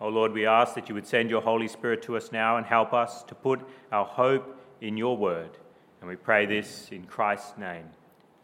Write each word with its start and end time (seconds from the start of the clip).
O 0.00 0.08
Lord, 0.08 0.32
we 0.32 0.46
ask 0.46 0.74
that 0.74 0.88
you 0.88 0.94
would 0.94 1.08
send 1.08 1.28
your 1.28 1.42
Holy 1.42 1.66
Spirit 1.66 2.02
to 2.02 2.16
us 2.16 2.30
now 2.30 2.56
and 2.56 2.64
help 2.64 2.92
us 2.92 3.24
to 3.24 3.34
put 3.34 3.60
our 3.90 4.04
hope 4.04 4.56
in 4.80 4.96
your 4.96 5.16
word. 5.16 5.58
And 6.00 6.08
we 6.08 6.14
pray 6.14 6.46
this 6.46 6.88
in 6.92 7.02
Christ's 7.02 7.58
name. 7.58 7.86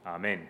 Amen. 0.05 0.49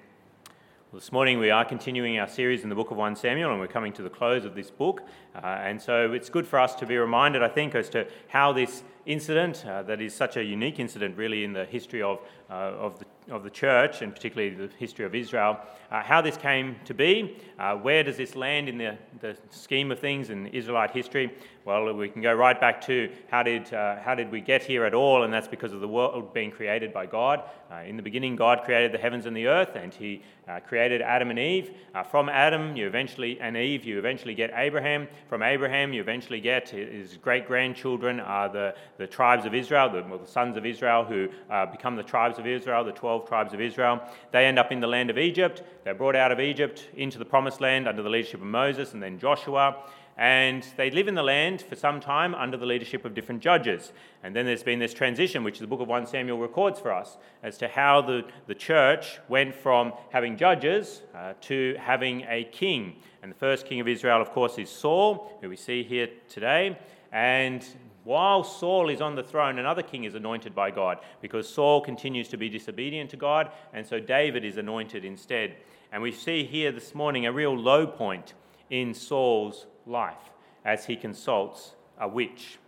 Well, 0.90 1.00
this 1.00 1.12
morning 1.12 1.38
we 1.38 1.50
are 1.50 1.62
continuing 1.62 2.18
our 2.18 2.26
series 2.26 2.62
in 2.62 2.70
the 2.70 2.74
book 2.74 2.90
of 2.90 2.96
1 2.96 3.16
Samuel, 3.16 3.50
and 3.50 3.60
we're 3.60 3.66
coming 3.66 3.92
to 3.92 4.02
the 4.02 4.08
close 4.08 4.46
of 4.46 4.54
this 4.54 4.70
book. 4.70 5.02
Uh, 5.34 5.44
and 5.44 5.80
so 5.80 6.10
it's 6.12 6.30
good 6.30 6.46
for 6.46 6.58
us 6.58 6.74
to 6.76 6.86
be 6.86 6.96
reminded, 6.96 7.42
I 7.42 7.48
think, 7.48 7.74
as 7.74 7.90
to 7.90 8.06
how 8.28 8.54
this 8.54 8.82
incident, 9.06 9.64
uh, 9.66 9.82
that 9.82 10.00
is 10.00 10.14
such 10.14 10.36
a 10.36 10.44
unique 10.44 10.78
incident 10.78 11.16
really 11.16 11.44
in 11.44 11.52
the 11.52 11.64
history 11.64 12.02
of, 12.02 12.20
uh, 12.50 12.52
of 12.52 12.98
the 12.98 13.06
of 13.30 13.42
the 13.42 13.50
church, 13.50 14.02
and 14.02 14.14
particularly 14.14 14.54
the 14.54 14.68
history 14.78 15.04
of 15.04 15.14
Israel, 15.14 15.58
uh, 15.90 16.02
how 16.02 16.20
this 16.20 16.36
came 16.36 16.76
to 16.84 16.92
be, 16.92 17.36
uh, 17.58 17.74
where 17.74 18.02
does 18.02 18.16
this 18.16 18.36
land 18.36 18.68
in 18.68 18.76
the, 18.76 18.96
the 19.20 19.36
scheme 19.50 19.90
of 19.90 19.98
things 19.98 20.30
in 20.30 20.46
Israelite 20.48 20.90
history? 20.90 21.32
Well, 21.64 21.90
we 21.94 22.10
can 22.10 22.20
go 22.20 22.34
right 22.34 22.60
back 22.60 22.82
to 22.82 23.10
how 23.30 23.42
did, 23.42 23.72
uh, 23.72 23.96
how 24.00 24.14
did 24.14 24.30
we 24.30 24.42
get 24.42 24.62
here 24.62 24.84
at 24.84 24.92
all, 24.92 25.22
and 25.22 25.32
that's 25.32 25.48
because 25.48 25.72
of 25.72 25.80
the 25.80 25.88
world 25.88 26.34
being 26.34 26.50
created 26.50 26.92
by 26.92 27.06
God. 27.06 27.42
Uh, 27.72 27.76
in 27.76 27.96
the 27.96 28.02
beginning, 28.02 28.36
God 28.36 28.62
created 28.64 28.92
the 28.92 28.98
heavens 28.98 29.24
and 29.24 29.34
the 29.34 29.46
earth, 29.46 29.74
and 29.74 29.94
He 29.94 30.22
created 30.68 31.00
Adam 31.00 31.30
and 31.30 31.38
Eve. 31.38 31.70
From 32.10 32.28
Adam, 32.28 32.76
you 32.76 32.86
eventually, 32.86 33.40
and 33.40 33.56
Eve, 33.56 33.84
you 33.84 33.98
eventually 33.98 34.34
get 34.34 34.50
Abraham. 34.54 35.08
From 35.26 35.42
Abraham, 35.42 35.94
you 35.94 36.02
eventually 36.02 36.38
get 36.38 36.68
his 36.68 37.16
great 37.16 37.46
grandchildren 37.46 38.20
are 38.20 38.50
the, 38.50 38.74
the 38.98 39.06
tribes 39.06 39.46
of 39.46 39.54
Israel, 39.54 39.90
the, 39.90 40.02
well, 40.08 40.18
the 40.18 40.26
sons 40.26 40.56
of 40.56 40.66
Israel, 40.66 41.04
who 41.04 41.28
become 41.72 41.96
the 41.96 42.02
tribes 42.02 42.38
of 42.38 42.46
Israel, 42.46 42.84
the 42.84 42.92
12 42.92 43.14
12 43.14 43.28
tribes 43.28 43.54
of 43.54 43.60
Israel. 43.60 44.02
They 44.32 44.46
end 44.46 44.58
up 44.58 44.72
in 44.72 44.80
the 44.80 44.86
land 44.86 45.10
of 45.10 45.18
Egypt. 45.18 45.62
They're 45.84 45.94
brought 45.94 46.16
out 46.16 46.32
of 46.32 46.40
Egypt 46.40 46.88
into 46.96 47.18
the 47.18 47.24
promised 47.24 47.60
land 47.60 47.86
under 47.86 48.02
the 48.02 48.08
leadership 48.08 48.40
of 48.40 48.46
Moses 48.46 48.92
and 48.92 49.02
then 49.02 49.18
Joshua. 49.18 49.76
And 50.16 50.64
they 50.76 50.90
live 50.90 51.06
in 51.06 51.14
the 51.14 51.22
land 51.22 51.62
for 51.62 51.76
some 51.76 52.00
time 52.00 52.34
under 52.34 52.56
the 52.56 52.66
leadership 52.66 53.04
of 53.04 53.14
different 53.14 53.42
judges. 53.42 53.92
And 54.22 54.34
then 54.34 54.46
there's 54.46 54.62
been 54.62 54.78
this 54.78 54.94
transition, 54.94 55.44
which 55.44 55.58
the 55.58 55.66
book 55.66 55.80
of 55.80 55.88
1 55.88 56.06
Samuel 56.06 56.38
records 56.38 56.80
for 56.80 56.92
us, 56.92 57.18
as 57.42 57.58
to 57.58 57.68
how 57.68 58.00
the, 58.00 58.24
the 58.46 58.54
church 58.54 59.18
went 59.28 59.54
from 59.54 59.92
having 60.10 60.36
judges 60.36 61.02
uh, 61.14 61.34
to 61.42 61.76
having 61.78 62.24
a 62.28 62.44
king. 62.44 62.96
And 63.22 63.30
the 63.30 63.36
first 63.36 63.66
king 63.66 63.80
of 63.80 63.88
Israel, 63.88 64.20
of 64.20 64.30
course, 64.30 64.58
is 64.58 64.70
Saul, 64.70 65.36
who 65.40 65.48
we 65.48 65.56
see 65.56 65.82
here 65.82 66.08
today. 66.28 66.78
And 67.12 67.64
while 68.04 68.44
Saul 68.44 68.90
is 68.90 69.00
on 69.00 69.14
the 69.14 69.22
throne, 69.22 69.58
another 69.58 69.82
king 69.82 70.04
is 70.04 70.14
anointed 70.14 70.54
by 70.54 70.70
God 70.70 70.98
because 71.20 71.48
Saul 71.48 71.80
continues 71.80 72.28
to 72.28 72.36
be 72.36 72.48
disobedient 72.50 73.10
to 73.10 73.16
God, 73.16 73.50
and 73.72 73.86
so 73.86 73.98
David 73.98 74.44
is 74.44 74.58
anointed 74.58 75.04
instead. 75.04 75.56
And 75.90 76.02
we 76.02 76.12
see 76.12 76.44
here 76.44 76.70
this 76.70 76.94
morning 76.94 77.24
a 77.24 77.32
real 77.32 77.56
low 77.56 77.86
point 77.86 78.34
in 78.68 78.92
Saul's 78.92 79.66
life 79.86 80.32
as 80.64 80.86
he 80.86 80.96
consults 80.96 81.74
a 81.98 82.06
witch. 82.06 82.58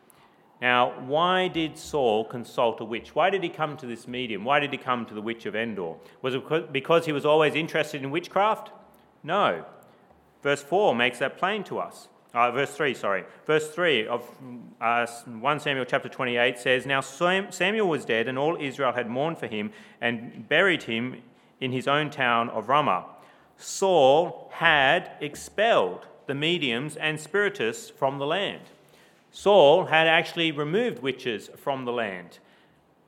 Now, 0.60 0.98
why 1.00 1.48
did 1.48 1.76
Saul 1.76 2.24
consult 2.24 2.80
a 2.80 2.84
witch? 2.84 3.14
Why 3.14 3.28
did 3.28 3.42
he 3.42 3.50
come 3.50 3.76
to 3.76 3.86
this 3.86 4.08
medium? 4.08 4.42
Why 4.42 4.58
did 4.58 4.72
he 4.72 4.78
come 4.78 5.04
to 5.04 5.14
the 5.14 5.20
witch 5.20 5.44
of 5.44 5.54
Endor? 5.54 5.96
Was 6.22 6.34
it 6.34 6.72
because 6.72 7.04
he 7.04 7.12
was 7.12 7.26
always 7.26 7.54
interested 7.54 8.02
in 8.02 8.10
witchcraft? 8.10 8.70
No. 9.22 9.66
Verse 10.42 10.62
4 10.62 10.94
makes 10.94 11.18
that 11.18 11.36
plain 11.36 11.62
to 11.64 11.78
us. 11.78 12.08
Uh, 12.36 12.50
verse 12.50 12.70
3, 12.72 12.92
sorry. 12.92 13.24
Verse 13.46 13.70
3 13.70 14.08
of 14.08 14.22
uh, 14.78 15.06
1 15.06 15.60
Samuel 15.60 15.86
chapter 15.86 16.10
28 16.10 16.58
says, 16.58 16.84
Now 16.84 17.00
Samuel 17.00 17.88
was 17.88 18.04
dead, 18.04 18.28
and 18.28 18.38
all 18.38 18.58
Israel 18.60 18.92
had 18.92 19.08
mourned 19.08 19.38
for 19.38 19.46
him 19.46 19.72
and 20.02 20.46
buried 20.46 20.82
him 20.82 21.22
in 21.62 21.72
his 21.72 21.88
own 21.88 22.10
town 22.10 22.50
of 22.50 22.68
Ramah. 22.68 23.06
Saul 23.56 24.50
had 24.52 25.12
expelled 25.18 26.04
the 26.26 26.34
mediums 26.34 26.96
and 26.96 27.18
spiritists 27.18 27.88
from 27.88 28.18
the 28.18 28.26
land. 28.26 28.64
Saul 29.30 29.86
had 29.86 30.06
actually 30.06 30.52
removed 30.52 30.98
witches 31.02 31.48
from 31.56 31.86
the 31.86 31.92
land. 31.92 32.38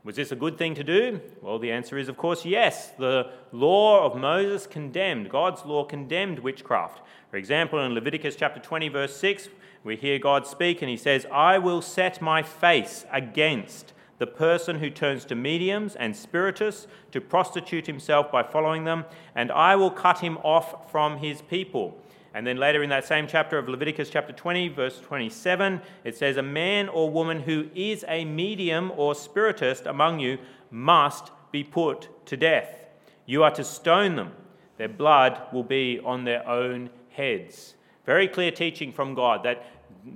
Was 0.09 0.17
this 0.17 0.33
a 0.33 0.37
good 0.37 0.57
thing 0.57 0.75
to 0.75 0.83
do? 0.83 1.21
Well, 1.43 1.59
the 1.59 1.71
answer 1.71 1.99
is, 1.99 2.09
of 2.09 2.17
course, 2.17 2.47
yes. 2.47 2.93
The 2.99 3.31
law 3.53 4.07
of 4.07 4.19
Moses 4.19 4.67
condemned, 4.67 5.29
God's 5.29 5.67
law 5.67 5.85
condemned 5.85 6.39
witchcraft. 6.39 7.03
For 7.31 7.37
example, 7.37 7.79
in 7.85 7.93
Leviticus 7.93 8.35
chapter 8.35 8.59
20, 8.59 8.89
verse 8.89 9.15
6, 9.19 9.51
we 9.85 9.97
hear 9.97 10.19
God 10.19 10.47
speak 10.47 10.81
and 10.81 10.89
he 10.89 10.97
says, 10.97 11.27
I 11.31 11.59
will 11.59 11.83
set 11.83 12.23
my 12.23 12.43
face 12.43 13.05
against 13.13 13.93
the 14.17 14.27
person 14.27 14.79
who 14.79 14.89
turns 14.89 15.27
to 15.27 15.35
mediums 15.35 15.95
and 15.95 16.17
spiritists 16.17 16.87
to 17.13 17.21
prostitute 17.21 17.87
himself 17.87 18.33
by 18.33 18.43
following 18.43 18.85
them, 18.85 19.05
and 19.35 19.53
I 19.53 19.77
will 19.77 19.91
cut 19.91 20.21
him 20.21 20.39
off 20.39 20.91
from 20.91 21.19
his 21.19 21.43
people. 21.43 22.01
And 22.35 22.47
then 22.47 22.59
later 22.59 22.83
in 22.83 22.91
that 22.91 23.07
same 23.07 23.27
chapter 23.27 23.59
of 23.59 23.69
Leviticus, 23.69 24.11
chapter 24.11 24.33
20, 24.33 24.69
verse 24.69 25.01
27, 25.01 25.81
it 26.05 26.17
says, 26.17 26.37
A 26.37 26.43
man 26.43 26.89
or 26.89 27.11
woman 27.11 27.41
who 27.41 27.69
is 27.75 28.05
a 28.07 28.25
medium 28.25 28.93
or 28.97 29.15
spiritist 29.15 29.87
among 29.87 30.21
you 30.21 30.39
must 30.71 31.31
be 31.51 31.65
put 31.65 32.27
to 32.27 32.37
death. 32.37 32.87
You 33.27 33.43
are 33.43 33.51
to 33.53 33.65
stone 33.65 34.17
them. 34.17 34.33
Their 34.77 34.89
blood 34.89 35.41
will 35.53 35.65
be 35.65 36.01
on 36.05 36.25
their 36.25 36.47
own 36.49 36.91
heads. 37.11 37.75
Very 38.07 38.29
clear 38.29 38.51
teaching 38.51 38.93
from 38.93 39.15
God 39.15 39.43
that 39.43 39.67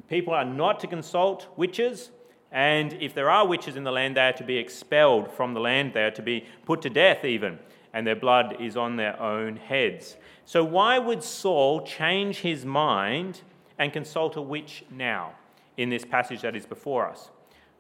people 0.09 0.33
are 0.33 0.45
not 0.45 0.81
to 0.81 0.87
consult 0.87 1.49
witches, 1.57 2.11
and 2.51 2.93
if 2.95 3.15
there 3.15 3.31
are 3.31 3.47
witches 3.47 3.77
in 3.77 3.85
the 3.85 3.91
land, 3.91 4.17
they 4.17 4.29
are 4.29 4.33
to 4.35 4.45
be 4.45 4.59
expelled 4.59 5.33
from 5.33 5.55
the 5.55 5.61
land, 5.61 5.95
they 5.95 6.05
are 6.05 6.11
to 6.13 6.23
be 6.23 6.47
put 6.65 6.83
to 6.83 6.91
death 6.91 7.25
even, 7.25 7.59
and 7.93 8.07
their 8.07 8.17
blood 8.17 8.57
is 8.61 8.77
on 8.77 8.97
their 8.97 9.21
own 9.21 9.57
heads. 9.57 10.17
So, 10.45 10.65
why 10.65 10.99
would 10.99 11.23
Saul 11.23 11.83
change 11.83 12.39
his 12.39 12.65
mind 12.65 13.43
and 13.79 13.93
consult 13.93 14.37
a 14.37 14.43
witch 14.43 14.85
now 14.91 15.33
in 15.77 15.91
this 15.91 16.05
passage 16.05 16.43
that 16.43 16.57
is 16.57 16.67
before 16.67 17.09
us? 17.09 17.31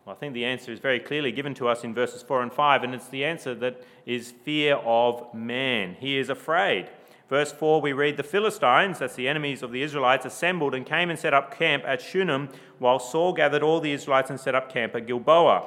Well, 0.05 0.17
I 0.17 0.19
think 0.19 0.35
the 0.35 0.45
answer 0.45 0.73
is 0.73 0.81
very 0.81 0.99
clearly 0.99 1.31
given 1.31 1.55
to 1.55 1.69
us 1.69 1.85
in 1.85 1.95
verses 1.95 2.23
4 2.23 2.43
and 2.43 2.53
5, 2.53 2.83
and 2.83 2.95
it's 2.95 3.09
the 3.09 3.25
answer 3.25 3.55
that 3.57 3.85
is 4.05 4.33
fear 4.45 4.77
of 4.77 5.33
man. 5.33 5.97
He 6.01 6.19
is 6.19 6.29
afraid. 6.29 6.91
Verse 7.29 7.53
4, 7.53 7.81
we 7.81 7.93
read 7.93 8.17
The 8.17 8.23
Philistines, 8.23 8.99
that's 8.99 9.15
the 9.15 9.29
enemies 9.29 9.63
of 9.63 9.71
the 9.71 9.83
Israelites, 9.83 10.27
assembled 10.27 10.75
and 10.75 10.85
came 10.85 11.09
and 11.09 11.19
set 11.19 11.33
up 11.33 11.57
camp 11.57 11.85
at 11.87 12.03
Shunem, 12.03 12.49
while 12.79 12.99
Saul 12.99 13.33
gathered 13.33 13.63
all 13.63 13.81
the 13.81 13.93
Israelites 13.93 14.29
and 14.29 14.39
set 14.39 14.55
up 14.55 14.71
camp 14.71 14.95
at 14.97 15.07
Gilboa. 15.07 15.67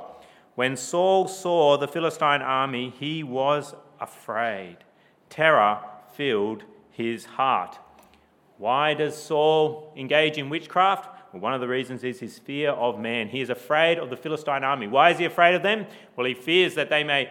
When 0.56 0.78
Saul 0.78 1.28
saw 1.28 1.78
the 1.78 1.88
Philistine 1.88 2.42
army, 2.42 2.94
he 3.00 3.24
was 3.24 3.74
afraid. 4.00 4.78
Terror 5.30 5.80
filled 6.14 6.64
his 6.92 7.26
heart. 7.26 7.78
Why 8.58 8.94
does 8.94 9.22
Saul 9.22 9.92
engage 9.98 10.38
in 10.38 10.50
witchcraft? 10.50 11.10
Well, 11.34 11.42
one 11.42 11.54
of 11.54 11.60
the 11.60 11.68
reasons 11.68 12.04
is 12.04 12.20
his 12.20 12.40
fear 12.40 12.72
of 12.72 13.00
man. 13.00 13.28
He 13.28 13.42
is 13.42 13.50
afraid 13.50 13.98
of 13.98 14.10
the 14.10 14.16
Philistine 14.16 14.64
army. 14.64 14.88
Why 14.88 15.10
is 15.10 15.20
he 15.20 15.26
afraid 15.26 15.56
of 15.56 15.64
them? 15.64 15.86
Well, 16.16 16.26
he 16.26 16.34
fears 16.34 16.76
that 16.76 16.90
they 16.90 17.04
may 17.04 17.30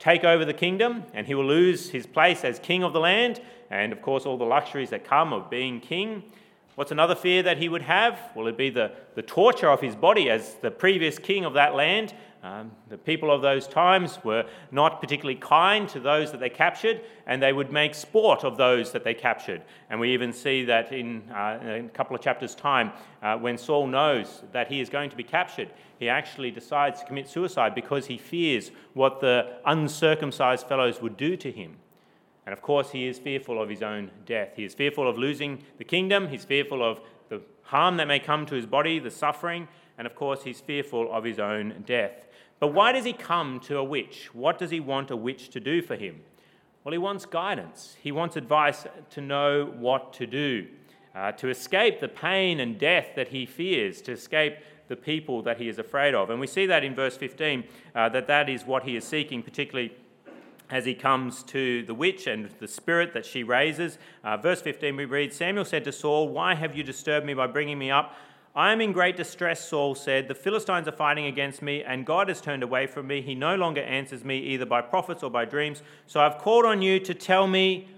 take 0.00 0.24
over 0.24 0.44
the 0.44 0.52
kingdom 0.52 1.04
and 1.14 1.28
he 1.28 1.34
will 1.34 1.46
lose 1.46 1.90
his 1.90 2.06
place 2.06 2.44
as 2.44 2.58
king 2.58 2.82
of 2.82 2.92
the 2.92 2.98
land 2.98 3.40
and, 3.70 3.92
of 3.92 4.02
course, 4.02 4.26
all 4.26 4.36
the 4.36 4.44
luxuries 4.44 4.90
that 4.90 5.04
come 5.04 5.32
of 5.32 5.48
being 5.48 5.78
king. 5.78 6.24
What's 6.74 6.90
another 6.90 7.14
fear 7.14 7.42
that 7.44 7.58
he 7.58 7.68
would 7.68 7.82
have? 7.82 8.18
Will 8.34 8.48
it'd 8.48 8.56
be 8.56 8.70
the, 8.70 8.92
the 9.14 9.22
torture 9.22 9.68
of 9.68 9.80
his 9.80 9.94
body 9.94 10.28
as 10.28 10.54
the 10.56 10.70
previous 10.70 11.18
king 11.18 11.44
of 11.44 11.54
that 11.54 11.76
land? 11.76 12.14
Um, 12.44 12.72
the 12.88 12.98
people 12.98 13.30
of 13.30 13.40
those 13.40 13.68
times 13.68 14.18
were 14.24 14.44
not 14.72 15.00
particularly 15.00 15.38
kind 15.38 15.88
to 15.90 16.00
those 16.00 16.32
that 16.32 16.40
they 16.40 16.50
captured, 16.50 17.00
and 17.24 17.40
they 17.40 17.52
would 17.52 17.70
make 17.70 17.94
sport 17.94 18.42
of 18.42 18.56
those 18.56 18.90
that 18.92 19.04
they 19.04 19.14
captured. 19.14 19.62
And 19.88 20.00
we 20.00 20.12
even 20.12 20.32
see 20.32 20.64
that 20.64 20.92
in, 20.92 21.22
uh, 21.30 21.60
in 21.62 21.84
a 21.84 21.88
couple 21.90 22.16
of 22.16 22.22
chapters' 22.22 22.56
time, 22.56 22.90
uh, 23.22 23.36
when 23.36 23.56
Saul 23.56 23.86
knows 23.86 24.42
that 24.50 24.66
he 24.66 24.80
is 24.80 24.90
going 24.90 25.10
to 25.10 25.16
be 25.16 25.22
captured, 25.22 25.68
he 26.00 26.08
actually 26.08 26.50
decides 26.50 26.98
to 26.98 27.06
commit 27.06 27.28
suicide 27.28 27.76
because 27.76 28.06
he 28.06 28.18
fears 28.18 28.72
what 28.94 29.20
the 29.20 29.58
uncircumcised 29.64 30.66
fellows 30.66 31.00
would 31.00 31.16
do 31.16 31.36
to 31.36 31.52
him. 31.52 31.76
And 32.44 32.52
of 32.52 32.60
course, 32.60 32.90
he 32.90 33.06
is 33.06 33.20
fearful 33.20 33.62
of 33.62 33.68
his 33.68 33.82
own 33.82 34.10
death. 34.26 34.54
He 34.56 34.64
is 34.64 34.74
fearful 34.74 35.08
of 35.08 35.16
losing 35.16 35.62
the 35.78 35.84
kingdom, 35.84 36.26
he's 36.26 36.44
fearful 36.44 36.82
of 36.82 37.00
the 37.28 37.40
harm 37.62 37.98
that 37.98 38.08
may 38.08 38.18
come 38.18 38.46
to 38.46 38.56
his 38.56 38.66
body, 38.66 38.98
the 38.98 39.12
suffering, 39.12 39.68
and 39.96 40.06
of 40.06 40.16
course, 40.16 40.42
he's 40.42 40.60
fearful 40.60 41.12
of 41.12 41.22
his 41.22 41.38
own 41.38 41.84
death. 41.86 42.26
But 42.62 42.74
why 42.74 42.92
does 42.92 43.04
he 43.04 43.12
come 43.12 43.58
to 43.64 43.78
a 43.78 43.82
witch? 43.82 44.32
What 44.32 44.56
does 44.56 44.70
he 44.70 44.78
want 44.78 45.10
a 45.10 45.16
witch 45.16 45.48
to 45.48 45.58
do 45.58 45.82
for 45.82 45.96
him? 45.96 46.20
Well, 46.84 46.92
he 46.92 46.98
wants 46.98 47.26
guidance. 47.26 47.96
He 48.00 48.12
wants 48.12 48.36
advice 48.36 48.86
to 49.10 49.20
know 49.20 49.74
what 49.80 50.12
to 50.12 50.28
do, 50.28 50.68
uh, 51.12 51.32
to 51.32 51.48
escape 51.48 51.98
the 51.98 52.06
pain 52.06 52.60
and 52.60 52.78
death 52.78 53.16
that 53.16 53.26
he 53.26 53.46
fears, 53.46 54.00
to 54.02 54.12
escape 54.12 54.58
the 54.86 54.94
people 54.94 55.42
that 55.42 55.58
he 55.58 55.68
is 55.68 55.80
afraid 55.80 56.14
of. 56.14 56.30
And 56.30 56.38
we 56.38 56.46
see 56.46 56.66
that 56.66 56.84
in 56.84 56.94
verse 56.94 57.16
15, 57.16 57.64
uh, 57.96 58.08
that 58.10 58.28
that 58.28 58.48
is 58.48 58.64
what 58.64 58.84
he 58.84 58.94
is 58.94 59.04
seeking, 59.04 59.42
particularly 59.42 59.92
as 60.70 60.84
he 60.84 60.94
comes 60.94 61.42
to 61.42 61.82
the 61.82 61.94
witch 61.94 62.28
and 62.28 62.48
the 62.60 62.68
spirit 62.68 63.12
that 63.14 63.26
she 63.26 63.42
raises. 63.42 63.98
Uh, 64.22 64.36
verse 64.36 64.62
15, 64.62 64.94
we 64.94 65.04
read 65.04 65.32
Samuel 65.32 65.64
said 65.64 65.82
to 65.82 65.90
Saul, 65.90 66.28
Why 66.28 66.54
have 66.54 66.76
you 66.76 66.84
disturbed 66.84 67.26
me 67.26 67.34
by 67.34 67.48
bringing 67.48 67.80
me 67.80 67.90
up? 67.90 68.14
I 68.54 68.70
am 68.72 68.82
in 68.82 68.92
great 68.92 69.16
distress, 69.16 69.66
Saul 69.66 69.94
said. 69.94 70.28
The 70.28 70.34
Philistines 70.34 70.86
are 70.86 70.92
fighting 70.92 71.24
against 71.24 71.62
me, 71.62 71.82
and 71.82 72.04
God 72.04 72.28
has 72.28 72.42
turned 72.42 72.62
away 72.62 72.86
from 72.86 73.06
me. 73.06 73.22
He 73.22 73.34
no 73.34 73.54
longer 73.54 73.80
answers 73.80 74.24
me 74.24 74.38
either 74.40 74.66
by 74.66 74.82
prophets 74.82 75.22
or 75.22 75.30
by 75.30 75.46
dreams. 75.46 75.82
So 76.06 76.20
I've 76.20 76.36
called 76.36 76.66
on 76.66 76.82
you 76.82 77.00
to 77.00 77.14
tell 77.14 77.46
me 77.46 77.88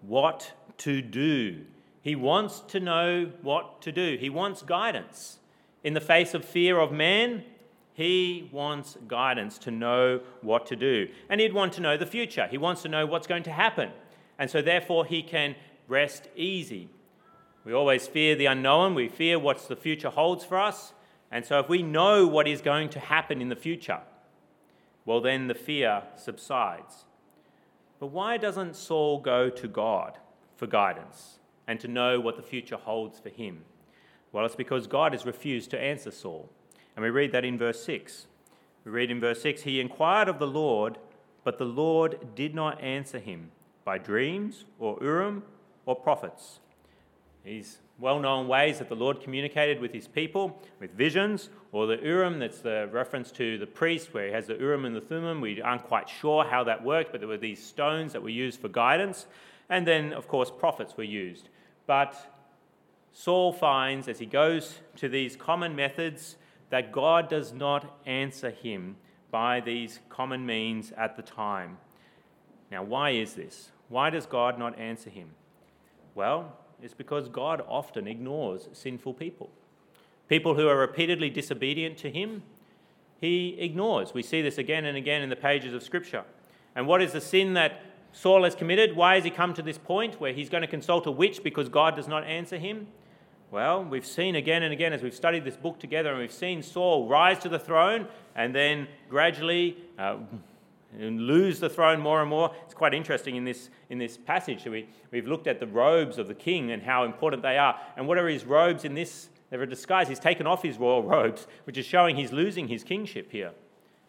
what 0.00 0.52
to 0.78 1.02
do. 1.02 1.64
He 2.00 2.16
wants 2.16 2.60
to 2.68 2.80
know 2.80 3.32
what 3.42 3.82
to 3.82 3.92
do, 3.92 4.16
he 4.18 4.30
wants 4.30 4.62
guidance. 4.62 5.40
In 5.84 5.92
the 5.92 6.00
face 6.00 6.32
of 6.32 6.44
fear 6.44 6.80
of 6.80 6.90
man, 6.90 7.44
he 7.92 8.48
wants 8.50 8.96
guidance 9.06 9.58
to 9.58 9.70
know 9.70 10.20
what 10.40 10.66
to 10.66 10.76
do. 10.76 11.08
And 11.28 11.40
he'd 11.40 11.52
want 11.52 11.72
to 11.74 11.80
know 11.80 11.96
the 11.96 12.06
future. 12.06 12.46
He 12.50 12.56
wants 12.56 12.82
to 12.82 12.88
know 12.88 13.04
what's 13.04 13.26
going 13.26 13.42
to 13.44 13.52
happen. 13.52 13.90
And 14.38 14.50
so, 14.50 14.62
therefore, 14.62 15.04
he 15.04 15.22
can 15.22 15.54
rest 15.86 16.28
easy. 16.34 16.88
We 17.68 17.74
always 17.74 18.06
fear 18.06 18.34
the 18.34 18.46
unknown, 18.46 18.94
we 18.94 19.08
fear 19.08 19.38
what 19.38 19.58
the 19.68 19.76
future 19.76 20.08
holds 20.08 20.42
for 20.42 20.58
us. 20.58 20.94
And 21.30 21.44
so, 21.44 21.58
if 21.58 21.68
we 21.68 21.82
know 21.82 22.26
what 22.26 22.48
is 22.48 22.62
going 22.62 22.88
to 22.88 22.98
happen 22.98 23.42
in 23.42 23.50
the 23.50 23.56
future, 23.56 24.00
well, 25.04 25.20
then 25.20 25.48
the 25.48 25.54
fear 25.54 26.04
subsides. 26.16 27.04
But 28.00 28.06
why 28.06 28.38
doesn't 28.38 28.74
Saul 28.74 29.20
go 29.20 29.50
to 29.50 29.68
God 29.68 30.16
for 30.56 30.66
guidance 30.66 31.40
and 31.66 31.78
to 31.80 31.88
know 31.88 32.18
what 32.18 32.36
the 32.36 32.42
future 32.42 32.78
holds 32.78 33.20
for 33.20 33.28
him? 33.28 33.66
Well, 34.32 34.46
it's 34.46 34.56
because 34.56 34.86
God 34.86 35.12
has 35.12 35.26
refused 35.26 35.70
to 35.72 35.78
answer 35.78 36.10
Saul. 36.10 36.48
And 36.96 37.02
we 37.02 37.10
read 37.10 37.32
that 37.32 37.44
in 37.44 37.58
verse 37.58 37.84
6. 37.84 38.28
We 38.86 38.92
read 38.92 39.10
in 39.10 39.20
verse 39.20 39.42
6 39.42 39.64
He 39.64 39.78
inquired 39.78 40.28
of 40.28 40.38
the 40.38 40.46
Lord, 40.46 40.96
but 41.44 41.58
the 41.58 41.66
Lord 41.66 42.34
did 42.34 42.54
not 42.54 42.80
answer 42.80 43.18
him 43.18 43.50
by 43.84 43.98
dreams 43.98 44.64
or 44.78 44.96
Urim 45.02 45.42
or 45.84 45.94
prophets. 45.94 46.60
These 47.48 47.78
well 47.98 48.20
known 48.20 48.46
ways 48.46 48.78
that 48.78 48.90
the 48.90 48.94
Lord 48.94 49.22
communicated 49.22 49.80
with 49.80 49.90
his 49.90 50.06
people 50.06 50.60
with 50.80 50.92
visions, 50.92 51.48
or 51.72 51.86
the 51.86 51.96
Urim, 51.96 52.38
that's 52.38 52.60
the 52.60 52.90
reference 52.92 53.32
to 53.32 53.56
the 53.56 53.66
priest 53.66 54.12
where 54.12 54.26
he 54.26 54.32
has 54.34 54.46
the 54.46 54.58
Urim 54.58 54.84
and 54.84 54.94
the 54.94 55.00
Thummim. 55.00 55.40
We 55.40 55.62
aren't 55.62 55.84
quite 55.84 56.10
sure 56.10 56.44
how 56.44 56.64
that 56.64 56.84
worked, 56.84 57.10
but 57.10 57.22
there 57.22 57.28
were 57.28 57.38
these 57.38 57.64
stones 57.64 58.12
that 58.12 58.22
were 58.22 58.28
used 58.28 58.60
for 58.60 58.68
guidance. 58.68 59.26
And 59.70 59.86
then, 59.86 60.12
of 60.12 60.28
course, 60.28 60.50
prophets 60.50 60.98
were 60.98 61.04
used. 61.04 61.48
But 61.86 62.14
Saul 63.14 63.54
finds 63.54 64.08
as 64.08 64.18
he 64.18 64.26
goes 64.26 64.80
to 64.96 65.08
these 65.08 65.34
common 65.34 65.74
methods 65.74 66.36
that 66.68 66.92
God 66.92 67.30
does 67.30 67.54
not 67.54 67.98
answer 68.04 68.50
him 68.50 68.96
by 69.30 69.60
these 69.60 70.00
common 70.10 70.44
means 70.44 70.92
at 70.98 71.16
the 71.16 71.22
time. 71.22 71.78
Now, 72.70 72.82
why 72.82 73.10
is 73.12 73.32
this? 73.32 73.70
Why 73.88 74.10
does 74.10 74.26
God 74.26 74.58
not 74.58 74.78
answer 74.78 75.08
him? 75.08 75.30
Well, 76.14 76.54
it's 76.82 76.94
because 76.94 77.28
God 77.28 77.62
often 77.68 78.06
ignores 78.06 78.68
sinful 78.72 79.14
people. 79.14 79.50
People 80.28 80.54
who 80.54 80.68
are 80.68 80.76
repeatedly 80.76 81.30
disobedient 81.30 81.96
to 81.98 82.10
him, 82.10 82.42
he 83.20 83.56
ignores. 83.58 84.14
We 84.14 84.22
see 84.22 84.42
this 84.42 84.58
again 84.58 84.84
and 84.84 84.96
again 84.96 85.22
in 85.22 85.28
the 85.28 85.36
pages 85.36 85.74
of 85.74 85.82
Scripture. 85.82 86.24
And 86.76 86.86
what 86.86 87.02
is 87.02 87.12
the 87.12 87.20
sin 87.20 87.54
that 87.54 87.82
Saul 88.12 88.44
has 88.44 88.54
committed? 88.54 88.94
Why 88.94 89.16
has 89.16 89.24
he 89.24 89.30
come 89.30 89.54
to 89.54 89.62
this 89.62 89.78
point 89.78 90.20
where 90.20 90.32
he's 90.32 90.48
going 90.48 90.60
to 90.62 90.68
consult 90.68 91.06
a 91.06 91.10
witch 91.10 91.42
because 91.42 91.68
God 91.68 91.96
does 91.96 92.08
not 92.08 92.24
answer 92.24 92.58
him? 92.58 92.86
Well, 93.50 93.82
we've 93.82 94.06
seen 94.06 94.36
again 94.36 94.62
and 94.62 94.72
again 94.72 94.92
as 94.92 95.02
we've 95.02 95.14
studied 95.14 95.44
this 95.44 95.56
book 95.56 95.80
together, 95.80 96.10
and 96.10 96.18
we've 96.18 96.30
seen 96.30 96.62
Saul 96.62 97.08
rise 97.08 97.38
to 97.40 97.48
the 97.48 97.58
throne 97.58 98.06
and 98.36 98.54
then 98.54 98.86
gradually 99.08 99.78
uh, 99.98 100.18
lose 100.96 101.60
the 101.60 101.68
throne 101.68 102.00
more 102.00 102.20
and 102.20 102.30
more. 102.30 102.54
It's 102.64 102.74
quite 102.74 102.94
interesting 102.94 103.36
in 103.36 103.44
this, 103.44 103.70
in 103.90 103.98
this 103.98 104.16
passage. 104.16 104.64
We, 104.64 104.88
we've 105.10 105.26
looked 105.26 105.46
at 105.46 105.60
the 105.60 105.66
robes 105.66 106.18
of 106.18 106.28
the 106.28 106.34
king 106.34 106.70
and 106.70 106.82
how 106.82 107.04
important 107.04 107.42
they 107.42 107.58
are. 107.58 107.78
And 107.96 108.06
what 108.06 108.18
are 108.18 108.28
his 108.28 108.44
robes 108.44 108.84
in 108.84 108.94
this? 108.94 109.28
They're 109.50 109.62
a 109.62 109.68
disguise. 109.68 110.08
He's 110.08 110.18
taken 110.18 110.46
off 110.46 110.62
his 110.62 110.78
royal 110.78 111.02
robes, 111.04 111.46
which 111.64 111.78
is 111.78 111.86
showing 111.86 112.16
he's 112.16 112.32
losing 112.32 112.68
his 112.68 112.84
kingship 112.84 113.30
here. 113.30 113.52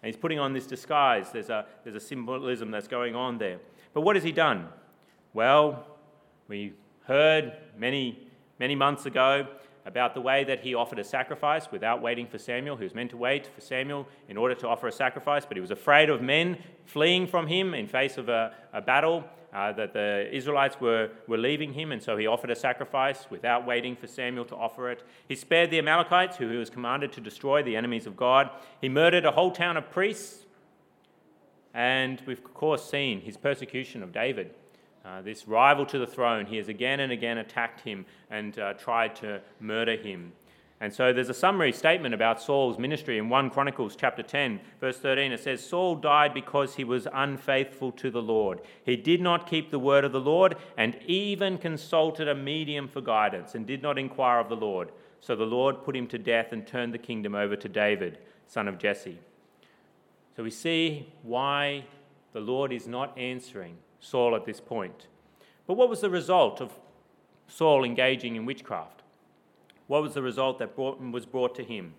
And 0.02 0.14
he's 0.14 0.18
putting 0.18 0.40
on 0.40 0.54
this 0.54 0.66
disguise. 0.66 1.32
There's 1.32 1.50
a, 1.50 1.66
there's 1.84 1.96
a 1.96 2.00
symbolism 2.00 2.72
that's 2.72 2.88
going 2.88 3.16
on 3.16 3.38
there. 3.38 3.60
But 3.94 4.02
what 4.02 4.16
has 4.16 4.24
he 4.24 4.32
done? 4.32 4.70
Well, 5.34 5.86
we 6.48 6.74
heard 7.04 7.58
many 7.78 8.30
many 8.60 8.76
months 8.76 9.06
ago 9.06 9.48
about 9.86 10.14
the 10.14 10.22
way 10.22 10.44
that 10.44 10.62
he 10.62 10.76
offered 10.76 11.00
a 11.00 11.04
sacrifice 11.04 11.68
without 11.72 12.02
waiting 12.02 12.28
for 12.28 12.38
Samuel. 12.38 12.78
Was 12.78 12.94
meant 12.94 13.12
to 13.12 13.18
wait 13.18 13.48
for 13.48 13.62
Samuel 13.62 14.08
in 14.28 14.38
order 14.38 14.56
to 14.56 14.68
offer 14.68 14.88
a 14.88 14.92
sacrifice, 14.92 15.46
but 15.46 15.58
he 15.58 15.62
was 15.62 15.72
afraid 15.72 16.10
of 16.10 16.22
men 16.22 16.58
fleeing 16.86 17.28
from 17.28 17.48
him 17.48 17.74
in 17.74 17.88
face 17.88 18.18
of 18.18 18.30
a, 18.30 18.54
a 18.74 18.82
battle. 18.82 19.24
Uh, 19.52 19.72
that 19.72 19.94
the 19.94 20.30
Israelites 20.32 20.80
were, 20.80 21.10
were 21.26 21.36
leaving 21.36 21.74
him, 21.74 21.92
and 21.92 22.04
so 22.04 22.16
he 22.16 22.28
offered 22.28 22.52
a 22.52 22.56
sacrifice 22.56 23.26
without 23.32 23.66
waiting 23.66 23.96
for 23.96 24.06
Samuel 24.06 24.46
to 24.46 24.56
offer 24.56 24.92
it. 24.92 25.02
He 25.28 25.34
spared 25.34 25.72
the 25.72 25.80
Amalekites, 25.80 26.38
who 26.38 26.50
he 26.50 26.58
was 26.58 26.70
commanded 26.70 27.12
to 27.14 27.20
destroy, 27.20 27.64
the 27.64 27.76
enemies 27.76 28.06
of 28.06 28.16
God. 28.16 28.52
He 28.80 28.90
murdered 28.90 29.26
a 29.26 29.32
whole 29.32 29.50
town 29.50 29.76
of 29.76 29.90
priests, 29.90 30.46
and 31.74 32.22
we've, 32.28 32.38
of 32.38 32.54
course, 32.54 32.88
seen 32.88 33.22
his 33.22 33.38
persecution 33.38 34.04
of 34.04 34.12
David 34.12 34.54
uh, 35.10 35.22
this 35.22 35.48
rival 35.48 35.86
to 35.88 35.98
the 35.98 36.06
throne, 36.06 36.46
he 36.46 36.58
has 36.58 36.70
again 36.70 37.00
and 37.00 37.12
again 37.12 37.40
attacked 37.40 37.82
him 37.82 38.06
and 38.30 38.60
uh, 38.60 38.74
tried 38.74 39.16
to 39.16 39.42
murder 39.60 39.96
him. 39.96 40.32
And 40.82 40.94
so 40.94 41.12
there's 41.12 41.30
a 41.30 41.34
summary 41.34 41.74
statement 41.74 42.14
about 42.14 42.42
Saul's 42.42 42.78
ministry 42.78 43.18
in 43.18 43.28
1 43.28 43.50
Chronicles 43.50 43.98
chapter 43.98 44.24
10, 44.24 44.62
verse 44.80 44.98
13. 45.00 45.32
It 45.32 45.40
says, 45.42 45.66
Saul 45.66 45.96
died 45.96 46.34
because 46.34 46.76
he 46.76 46.84
was 46.84 47.08
unfaithful 47.12 47.92
to 47.94 48.12
the 48.12 48.22
Lord. 48.22 48.62
He 48.86 48.96
did 48.96 49.20
not 49.20 49.50
keep 49.50 49.72
the 49.72 49.80
word 49.80 50.06
of 50.06 50.14
the 50.14 50.22
Lord 50.22 50.56
and 50.78 50.96
even 51.06 51.58
consulted 51.58 52.28
a 52.28 52.36
medium 52.36 52.88
for 52.88 53.02
guidance 53.02 53.56
and 53.56 53.66
did 53.66 53.82
not 53.82 53.98
inquire 53.98 54.40
of 54.40 54.48
the 54.48 54.56
Lord. 54.56 54.92
So 55.22 55.36
the 55.36 55.44
Lord 55.44 55.84
put 55.84 55.98
him 55.98 56.08
to 56.08 56.18
death 56.18 56.54
and 56.54 56.66
turned 56.66 56.94
the 56.94 57.00
kingdom 57.00 57.36
over 57.36 57.58
to 57.58 57.68
David, 57.68 58.20
son 58.48 58.68
of 58.68 58.78
Jesse. 58.78 59.20
So 60.38 60.44
we 60.44 60.52
see 60.52 61.12
why 61.24 61.86
the 62.32 62.40
Lord 62.40 62.72
is 62.72 62.88
not 62.88 63.18
answering 63.18 63.76
Saul 64.00 64.36
at 64.36 64.46
this 64.46 64.60
point. 64.60 65.08
But 65.68 65.76
what 65.76 65.90
was 65.90 66.02
the 66.02 66.10
result 66.10 66.62
of 66.62 66.72
Saul 67.48 67.84
engaging 67.84 68.36
in 68.36 68.46
witchcraft? 68.46 69.04
What 69.88 70.02
was 70.02 70.14
the 70.14 70.22
result 70.22 70.60
that 70.60 70.76
brought, 70.76 71.00
was 71.02 71.26
brought 71.26 71.56
to 71.56 71.64
him? 71.64 71.94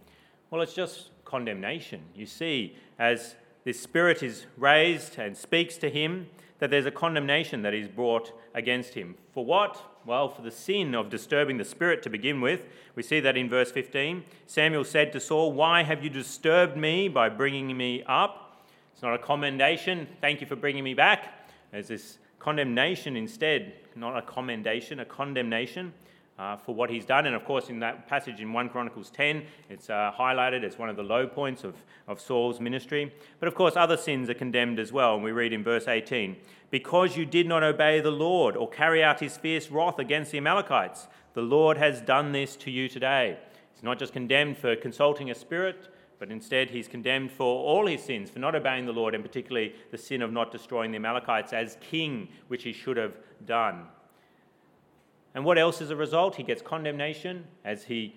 Well, 0.50 0.62
it's 0.62 0.74
just 0.74 1.10
condemnation. 1.24 2.02
You 2.14 2.26
see, 2.26 2.76
as 2.98 3.36
this 3.64 3.80
spirit 3.80 4.22
is 4.22 4.46
raised 4.56 5.18
and 5.18 5.36
speaks 5.36 5.76
to 5.78 5.90
him, 5.90 6.28
that 6.58 6.70
there's 6.70 6.86
a 6.86 6.90
condemnation 6.90 7.62
that 7.62 7.74
is 7.74 7.88
brought 7.88 8.32
against 8.54 8.94
him. 8.94 9.16
For 9.32 9.44
what? 9.44 9.82
Well, 10.04 10.28
for 10.28 10.42
the 10.42 10.50
sin 10.50 10.94
of 10.94 11.10
disturbing 11.10 11.56
the 11.56 11.64
spirit 11.64 12.02
to 12.02 12.10
begin 12.10 12.40
with. 12.40 12.66
We 12.94 13.02
see 13.02 13.20
that 13.20 13.36
in 13.36 13.48
verse 13.48 13.70
15. 13.70 14.24
Samuel 14.46 14.84
said 14.84 15.12
to 15.12 15.20
Saul, 15.20 15.52
Why 15.52 15.82
have 15.82 16.02
you 16.02 16.10
disturbed 16.10 16.76
me 16.76 17.08
by 17.08 17.28
bringing 17.28 17.76
me 17.76 18.02
up? 18.06 18.64
It's 18.92 19.02
not 19.02 19.14
a 19.14 19.18
commendation. 19.18 20.06
Thank 20.20 20.40
you 20.40 20.46
for 20.46 20.56
bringing 20.56 20.84
me 20.84 20.94
back. 20.94 21.39
There's 21.72 21.88
this 21.88 22.18
condemnation 22.38 23.16
instead, 23.16 23.74
not 23.94 24.16
a 24.16 24.22
commendation, 24.22 25.00
a 25.00 25.04
condemnation 25.04 25.92
uh, 26.40 26.56
for 26.56 26.74
what 26.74 26.88
he's 26.88 27.04
done. 27.04 27.26
And 27.26 27.36
of 27.36 27.44
course, 27.44 27.68
in 27.68 27.80
that 27.80 28.08
passage 28.08 28.40
in 28.40 28.52
1 28.52 28.70
Chronicles 28.70 29.10
10, 29.10 29.44
it's 29.68 29.90
uh, 29.90 30.10
highlighted 30.18 30.64
as 30.64 30.78
one 30.78 30.88
of 30.88 30.96
the 30.96 31.02
low 31.02 31.26
points 31.26 31.64
of, 31.64 31.74
of 32.08 32.18
Saul's 32.18 32.60
ministry. 32.60 33.12
But 33.38 33.46
of 33.46 33.54
course, 33.54 33.76
other 33.76 33.98
sins 33.98 34.30
are 34.30 34.34
condemned 34.34 34.78
as 34.78 34.90
well. 34.90 35.14
And 35.14 35.22
we 35.22 35.32
read 35.32 35.52
in 35.52 35.62
verse 35.62 35.86
18 35.86 36.36
Because 36.70 37.16
you 37.16 37.26
did 37.26 37.46
not 37.46 37.62
obey 37.62 38.00
the 38.00 38.10
Lord 38.10 38.56
or 38.56 38.68
carry 38.68 39.04
out 39.04 39.20
his 39.20 39.36
fierce 39.36 39.70
wrath 39.70 39.98
against 39.98 40.32
the 40.32 40.38
Amalekites, 40.38 41.08
the 41.34 41.42
Lord 41.42 41.76
has 41.76 42.00
done 42.00 42.32
this 42.32 42.56
to 42.56 42.70
you 42.70 42.88
today. 42.88 43.38
He's 43.74 43.84
not 43.84 43.98
just 43.98 44.14
condemned 44.14 44.56
for 44.56 44.74
consulting 44.76 45.30
a 45.30 45.34
spirit 45.34 45.88
but 46.20 46.30
instead 46.30 46.70
he's 46.70 46.86
condemned 46.86 47.32
for 47.32 47.46
all 47.46 47.86
his 47.86 48.04
sins, 48.04 48.30
for 48.30 48.38
not 48.38 48.54
obeying 48.54 48.84
the 48.84 48.92
Lord, 48.92 49.14
and 49.14 49.24
particularly 49.24 49.74
the 49.90 49.98
sin 49.98 50.20
of 50.20 50.30
not 50.30 50.52
destroying 50.52 50.92
the 50.92 50.96
Amalekites 50.96 51.54
as 51.54 51.78
king, 51.80 52.28
which 52.46 52.62
he 52.62 52.72
should 52.72 52.98
have 52.98 53.14
done. 53.46 53.86
And 55.34 55.44
what 55.44 55.58
else 55.58 55.80
is 55.80 55.90
a 55.90 55.96
result? 55.96 56.36
He 56.36 56.42
gets 56.42 56.60
condemnation 56.60 57.46
as 57.64 57.84
he 57.84 58.16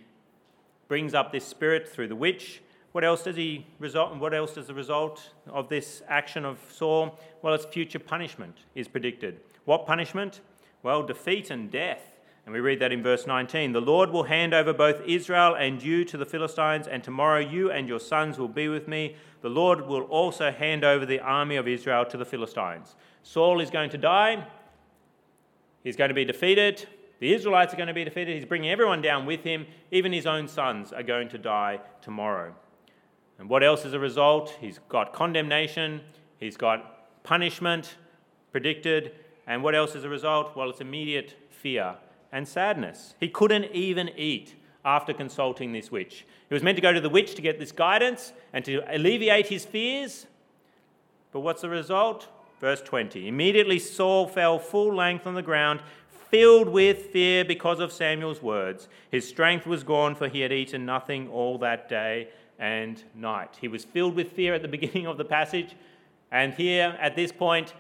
brings 0.89 1.13
up 1.13 1.31
this 1.31 1.45
spirit 1.45 1.88
through 1.88 2.10
the 2.10 2.15
witch. 2.15 2.62
What 2.91 3.05
else 3.05 3.24
does 3.24 3.38
he 3.38 3.65
result? 3.79 4.12
And 4.12 4.19
what 4.19 4.33
else 4.33 4.53
does 4.53 4.67
the 4.67 4.74
result 4.74 5.31
of 5.48 5.69
this 5.69 6.03
action 6.10 6.43
of 6.43 6.60
Saul? 6.69 7.17
Well, 7.41 7.53
its 7.53 7.65
future 7.65 8.00
punishment 8.00 8.65
is 8.75 8.88
predicted. 8.88 9.39
What 9.63 9.88
punishment? 9.88 10.41
Well, 10.83 11.03
defeat 11.03 11.50
and 11.50 11.72
death. 11.72 12.01
And 12.45 12.53
we 12.53 12.59
read 12.59 12.79
that 12.79 12.91
in 12.91 13.01
verse 13.01 13.25
19 13.25 13.71
The 13.71 13.81
Lord 13.81 14.09
will 14.09 14.23
hand 14.23 14.53
over 14.53 14.73
both 14.73 15.01
Israel 15.05 15.55
and 15.55 15.81
you 15.81 16.03
to 16.05 16.17
the 16.17 16.25
Philistines, 16.25 16.88
and 16.88 17.03
tomorrow 17.03 17.39
you 17.39 17.71
and 17.71 17.88
your 17.88 18.00
sons 18.00 18.38
will 18.38 18.50
be 18.50 18.67
with 18.67 18.88
me. 18.88 19.15
The 19.41 19.50
Lord 19.50 19.88
will 19.88 20.03
also 20.03 20.51
hand 20.51 20.83
over 20.83 21.05
the 21.05 21.19
army 21.19 21.55
of 21.55 21.67
Israel 21.67 22.05
to 22.05 22.17
the 22.17 22.25
Philistines. 22.25 22.95
Saul 23.23 23.62
is 23.62 23.69
going 23.69 23.89
to 23.91 23.97
die, 23.97 24.45
he's 25.83 25.95
going 25.95 26.09
to 26.09 26.15
be 26.15 26.25
defeated. 26.25 26.88
The 27.19 27.33
Israelites 27.33 27.73
are 27.73 27.77
going 27.77 27.88
to 27.88 27.93
be 27.93 28.03
defeated. 28.03 28.35
He's 28.35 28.43
bringing 28.43 28.69
everyone 28.69 29.01
down 29.01 29.25
with 29.25 29.45
him. 29.45 29.65
Even 29.91 30.12
his 30.12 30.25
own 30.25 30.50
sons 30.50 30.91
are 30.91 31.03
going 31.03 31.29
to 31.29 31.38
die 31.38 31.79
tomorrow. 32.01 32.53
And 33.39 33.47
what 33.47 33.63
else 33.63 33.85
is 33.85 33.93
a 33.93 34.00
result? 34.00 34.57
He's 34.59 34.79
got 34.89 35.13
condemnation, 35.13 36.01
he's 36.38 36.57
got 36.57 37.23
punishment 37.23 37.95
predicted. 38.51 39.13
And 39.47 39.63
what 39.63 39.73
else 39.73 39.95
is 39.95 40.03
a 40.03 40.09
result? 40.09 40.53
Well, 40.55 40.69
it's 40.69 40.81
immediate 40.81 41.35
fear 41.50 41.95
and 42.34 42.48
sadness. 42.48 43.13
He 43.20 43.30
couldn't 43.30 43.66
even 43.72 44.10
eat 44.18 44.56
after 44.84 45.13
consulting 45.13 45.72
this 45.72 45.92
witch. 45.92 46.25
He 46.50 46.54
was 46.54 46.63
meant 46.63 46.75
to 46.75 46.82
go 46.82 46.92
to 46.92 47.00
the 47.00 47.10
witch 47.10 47.36
to 47.36 47.42
get 47.42 47.60
this 47.60 47.72
guidance 47.72 48.34
and 48.52 48.66
to 48.66 48.82
alleviate 48.94 49.48
his 49.48 49.63
fears. 49.63 50.25
But 51.32 51.40
what's 51.42 51.62
the 51.62 51.70
result? 51.70 52.28
Verse 52.60 52.82
20 52.82 53.28
Immediately 53.28 53.80
Saul 53.80 54.28
fell 54.28 54.60
full 54.60 54.94
length 54.94 55.25
on 55.25 55.36
the 55.36 55.42
ground, 55.42 55.82
filled 56.30 56.68
with 56.68 57.12
fear 57.12 57.46
because 57.46 57.80
of 57.80 57.94
Samuel's 57.94 58.42
words. 58.42 58.90
His 59.12 59.28
strength 59.28 59.68
was 59.68 59.84
gone, 59.84 60.16
for 60.16 60.28
he 60.28 60.42
had 60.42 60.52
eaten 60.52 60.86
nothing 60.86 61.30
all 61.30 61.60
that 61.60 61.88
day 61.88 62.30
and 62.58 63.02
night. 63.13 63.58
He 63.62 63.68
was 63.68 63.86
filled 63.86 64.16
with 64.16 64.32
fear 64.32 64.56
at 64.56 64.63
the 64.63 64.68
beginning 64.68 65.06
of 65.06 65.18
the 65.18 65.25
passage, 65.25 65.75
and 66.32 66.54
here 66.54 66.98
at 67.00 67.16
this 67.16 67.32
point, 67.32 67.74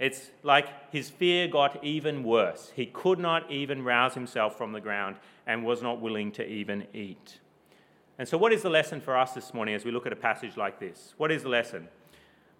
it's 0.00 0.30
like 0.42 0.90
his 0.90 1.10
fear 1.10 1.46
got 1.46 1.84
even 1.84 2.24
worse. 2.24 2.72
He 2.74 2.86
could 2.86 3.18
not 3.18 3.50
even 3.52 3.84
rouse 3.84 4.14
himself 4.14 4.56
from 4.56 4.72
the 4.72 4.80
ground 4.80 5.16
and 5.46 5.62
was 5.62 5.82
not 5.82 6.00
willing 6.00 6.32
to 6.32 6.48
even 6.48 6.86
eat. 6.94 7.38
And 8.18 8.26
so, 8.26 8.38
what 8.38 8.50
is 8.50 8.62
the 8.62 8.70
lesson 8.70 9.02
for 9.02 9.16
us 9.16 9.32
this 9.34 9.52
morning 9.52 9.74
as 9.74 9.84
we 9.84 9.90
look 9.90 10.06
at 10.06 10.12
a 10.12 10.16
passage 10.16 10.56
like 10.56 10.80
this? 10.80 11.12
What 11.18 11.30
is 11.30 11.42
the 11.42 11.50
lesson? 11.50 11.86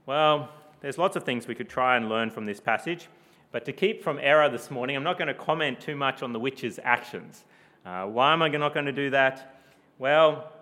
Well, 0.04 0.50
there's 0.82 0.98
lots 0.98 1.16
of 1.16 1.24
things 1.24 1.48
we 1.48 1.54
could 1.54 1.68
try 1.68 1.96
and 1.96 2.10
learn 2.10 2.30
from 2.30 2.44
this 2.44 2.60
passage, 2.60 3.08
but 3.52 3.64
to 3.64 3.72
keep 3.72 4.04
from 4.04 4.18
error 4.20 4.50
this 4.50 4.70
morning, 4.70 4.94
I'm 4.94 5.02
not 5.02 5.16
going 5.16 5.28
to 5.28 5.34
comment 5.34 5.80
too 5.80 5.96
much 5.96 6.22
on 6.22 6.34
the 6.34 6.38
witch's 6.38 6.78
actions. 6.84 7.44
Uh, 7.86 8.04
why 8.04 8.34
am 8.34 8.42
I 8.42 8.48
not 8.48 8.74
going 8.74 8.86
to 8.86 8.92
do 8.92 9.08
that? 9.10 9.62
Well, 9.98 10.52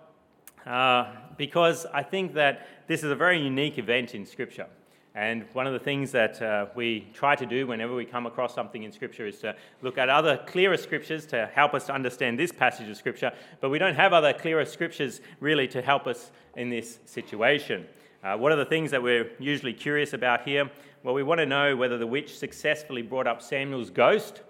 uh, 0.65 1.11
because 1.37 1.85
I 1.93 2.03
think 2.03 2.35
that 2.35 2.67
this 2.87 3.03
is 3.03 3.11
a 3.11 3.15
very 3.15 3.41
unique 3.41 3.77
event 3.77 4.15
in 4.15 4.25
Scripture. 4.25 4.67
And 5.15 5.45
one 5.53 5.65
of 5.65 5.73
the 5.73 5.79
things 5.79 6.11
that 6.11 6.41
uh, 6.41 6.67
we 6.75 7.07
try 7.13 7.35
to 7.35 7.45
do 7.45 7.65
whenever 7.65 7.95
we 7.95 8.05
come 8.05 8.27
across 8.27 8.53
something 8.53 8.83
in 8.83 8.91
Scripture 8.91 9.25
is 9.25 9.39
to 9.39 9.55
look 9.81 9.97
at 9.97 10.07
other 10.07 10.37
clearer 10.45 10.77
Scriptures 10.77 11.25
to 11.27 11.49
help 11.53 11.73
us 11.73 11.87
to 11.87 11.93
understand 11.93 12.37
this 12.37 12.51
passage 12.51 12.87
of 12.89 12.95
Scripture, 12.95 13.31
but 13.59 13.69
we 13.69 13.79
don't 13.79 13.95
have 13.95 14.13
other 14.13 14.33
clearer 14.33 14.65
Scriptures 14.65 15.21
really 15.39 15.67
to 15.69 15.81
help 15.81 16.05
us 16.05 16.31
in 16.55 16.69
this 16.69 16.99
situation. 17.05 17.85
Uh, 18.23 18.37
what 18.37 18.51
are 18.51 18.55
the 18.55 18.65
things 18.65 18.91
that 18.91 19.01
we're 19.01 19.31
usually 19.39 19.73
curious 19.73 20.13
about 20.13 20.43
here? 20.43 20.69
Well, 21.03 21.15
we 21.15 21.23
want 21.23 21.39
to 21.39 21.45
know 21.45 21.75
whether 21.75 21.97
the 21.97 22.07
witch 22.07 22.37
successfully 22.37 23.01
brought 23.01 23.25
up 23.25 23.41
Samuel's 23.41 23.89
ghost, 23.89 24.41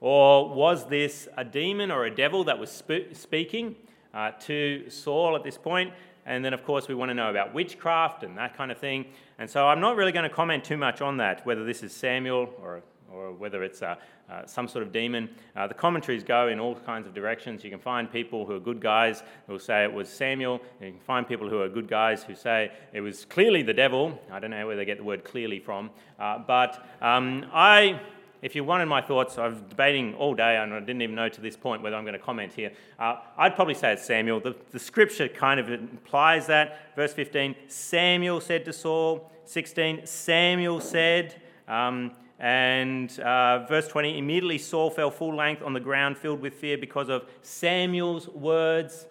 or 0.00 0.48
was 0.54 0.86
this 0.86 1.26
a 1.36 1.44
demon 1.44 1.90
or 1.90 2.04
a 2.04 2.14
devil 2.14 2.44
that 2.44 2.58
was 2.58 2.70
sp- 2.70 3.10
speaking 3.12 3.74
uh, 4.14 4.32
to 4.42 4.88
Saul 4.88 5.34
at 5.34 5.42
this 5.42 5.58
point? 5.58 5.92
And 6.26 6.44
then, 6.44 6.52
of 6.52 6.64
course, 6.64 6.88
we 6.88 6.94
want 6.94 7.08
to 7.10 7.14
know 7.14 7.30
about 7.30 7.54
witchcraft 7.54 8.24
and 8.24 8.36
that 8.36 8.56
kind 8.56 8.70
of 8.70 8.78
thing. 8.78 9.06
And 9.38 9.50
so 9.50 9.68
I'm 9.68 9.80
not 9.80 9.96
really 9.96 10.12
going 10.12 10.28
to 10.28 10.34
comment 10.34 10.64
too 10.64 10.76
much 10.76 11.00
on 11.00 11.18
that, 11.18 11.44
whether 11.44 11.64
this 11.64 11.82
is 11.82 11.92
Samuel 11.92 12.54
or, 12.62 12.82
or 13.12 13.32
whether 13.32 13.62
it's 13.62 13.82
uh, 13.82 13.96
uh, 14.30 14.46
some 14.46 14.66
sort 14.66 14.82
of 14.82 14.92
demon. 14.92 15.28
Uh, 15.54 15.66
the 15.66 15.74
commentaries 15.74 16.24
go 16.24 16.48
in 16.48 16.58
all 16.58 16.74
kinds 16.74 17.06
of 17.06 17.14
directions. 17.14 17.62
You 17.62 17.70
can 17.70 17.78
find 17.78 18.10
people 18.10 18.46
who 18.46 18.54
are 18.54 18.60
good 18.60 18.80
guys 18.80 19.22
who 19.46 19.52
will 19.52 19.60
say 19.60 19.84
it 19.84 19.92
was 19.92 20.08
Samuel. 20.08 20.60
You 20.80 20.92
can 20.92 21.00
find 21.00 21.28
people 21.28 21.48
who 21.48 21.60
are 21.60 21.68
good 21.68 21.86
guys 21.86 22.24
who 22.24 22.34
say 22.34 22.72
it 22.92 23.00
was 23.00 23.24
clearly 23.26 23.62
the 23.62 23.74
devil. 23.74 24.18
I 24.32 24.40
don't 24.40 24.50
know 24.50 24.66
where 24.66 24.76
they 24.76 24.84
get 24.84 24.98
the 24.98 25.04
word 25.04 25.22
clearly 25.22 25.60
from. 25.60 25.90
Uh, 26.18 26.38
but 26.38 26.84
um, 27.00 27.46
I 27.52 28.00
if 28.46 28.54
you 28.54 28.62
wanted 28.62 28.86
my 28.86 29.02
thoughts, 29.02 29.38
I 29.38 29.48
was 29.48 29.60
debating 29.60 30.14
all 30.14 30.32
day 30.32 30.56
and 30.58 30.72
I 30.72 30.78
didn't 30.78 31.02
even 31.02 31.16
know 31.16 31.28
to 31.28 31.40
this 31.40 31.56
point 31.56 31.82
whether 31.82 31.96
I'm 31.96 32.04
going 32.04 32.12
to 32.12 32.24
comment 32.24 32.52
here. 32.52 32.70
Uh, 32.96 33.16
I'd 33.36 33.56
probably 33.56 33.74
say 33.74 33.92
it's 33.92 34.06
Samuel. 34.06 34.38
The, 34.38 34.54
the 34.70 34.78
scripture 34.78 35.26
kind 35.26 35.58
of 35.58 35.68
implies 35.68 36.46
that. 36.46 36.94
Verse 36.94 37.12
15 37.12 37.56
Samuel 37.66 38.40
said 38.40 38.64
to 38.66 38.72
Saul. 38.72 39.32
16 39.46 40.06
Samuel 40.06 40.80
said. 40.80 41.42
Um, 41.66 42.12
and 42.38 43.18
uh, 43.18 43.66
verse 43.66 43.88
20 43.88 44.16
immediately 44.16 44.58
Saul 44.58 44.90
fell 44.90 45.10
full 45.10 45.34
length 45.34 45.62
on 45.62 45.72
the 45.72 45.80
ground, 45.80 46.16
filled 46.16 46.40
with 46.40 46.54
fear 46.54 46.78
because 46.78 47.08
of 47.08 47.24
Samuel's 47.42 48.28
words. 48.28 49.06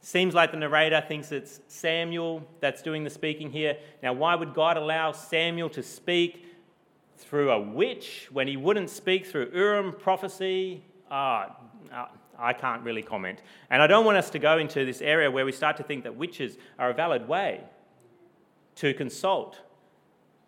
Seems 0.00 0.32
like 0.32 0.50
the 0.50 0.56
narrator 0.56 1.04
thinks 1.06 1.30
it's 1.30 1.60
Samuel 1.68 2.42
that's 2.60 2.80
doing 2.80 3.04
the 3.04 3.10
speaking 3.10 3.50
here. 3.50 3.76
Now, 4.02 4.14
why 4.14 4.34
would 4.34 4.54
God 4.54 4.78
allow 4.78 5.12
Samuel 5.12 5.68
to 5.70 5.82
speak? 5.82 6.46
Through 7.22 7.50
a 7.50 7.60
witch 7.60 8.28
when 8.32 8.48
he 8.48 8.56
wouldn't 8.56 8.90
speak 8.90 9.26
through 9.26 9.50
Urim 9.54 9.92
prophecy. 9.92 10.84
Uh, 11.10 11.46
uh, 11.92 12.06
I 12.38 12.52
can't 12.52 12.82
really 12.82 13.02
comment. 13.02 13.42
And 13.70 13.80
I 13.80 13.86
don't 13.86 14.04
want 14.04 14.18
us 14.18 14.30
to 14.30 14.38
go 14.38 14.58
into 14.58 14.84
this 14.84 15.00
area 15.00 15.30
where 15.30 15.44
we 15.44 15.52
start 15.52 15.76
to 15.76 15.82
think 15.82 16.04
that 16.04 16.16
witches 16.16 16.56
are 16.78 16.90
a 16.90 16.94
valid 16.94 17.28
way 17.28 17.62
to 18.76 18.94
consult. 18.94 19.60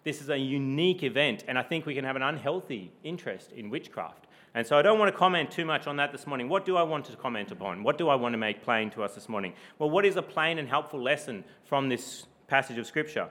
This 0.02 0.20
is 0.20 0.28
a 0.28 0.36
unique 0.36 1.02
event, 1.02 1.44
and 1.48 1.58
I 1.58 1.62
think 1.62 1.86
we 1.86 1.94
can 1.94 2.04
have 2.04 2.16
an 2.16 2.22
unhealthy 2.22 2.92
interest 3.04 3.52
in 3.52 3.70
witchcraft. 3.70 4.26
And 4.54 4.66
so 4.66 4.78
I 4.78 4.82
don't 4.82 4.98
want 4.98 5.12
to 5.12 5.18
comment 5.18 5.50
too 5.50 5.64
much 5.64 5.86
on 5.86 5.96
that 5.96 6.12
this 6.12 6.26
morning. 6.26 6.48
What 6.48 6.64
do 6.64 6.76
I 6.76 6.82
want 6.82 7.06
to 7.06 7.16
comment 7.16 7.50
upon? 7.50 7.82
What 7.82 7.98
do 7.98 8.08
I 8.08 8.14
want 8.14 8.34
to 8.34 8.38
make 8.38 8.62
plain 8.62 8.90
to 8.90 9.02
us 9.02 9.14
this 9.14 9.28
morning? 9.28 9.52
Well, 9.78 9.90
what 9.90 10.04
is 10.04 10.16
a 10.16 10.22
plain 10.22 10.58
and 10.58 10.68
helpful 10.68 11.02
lesson 11.02 11.44
from 11.64 11.88
this 11.88 12.26
passage 12.46 12.78
of 12.78 12.86
Scripture? 12.86 13.28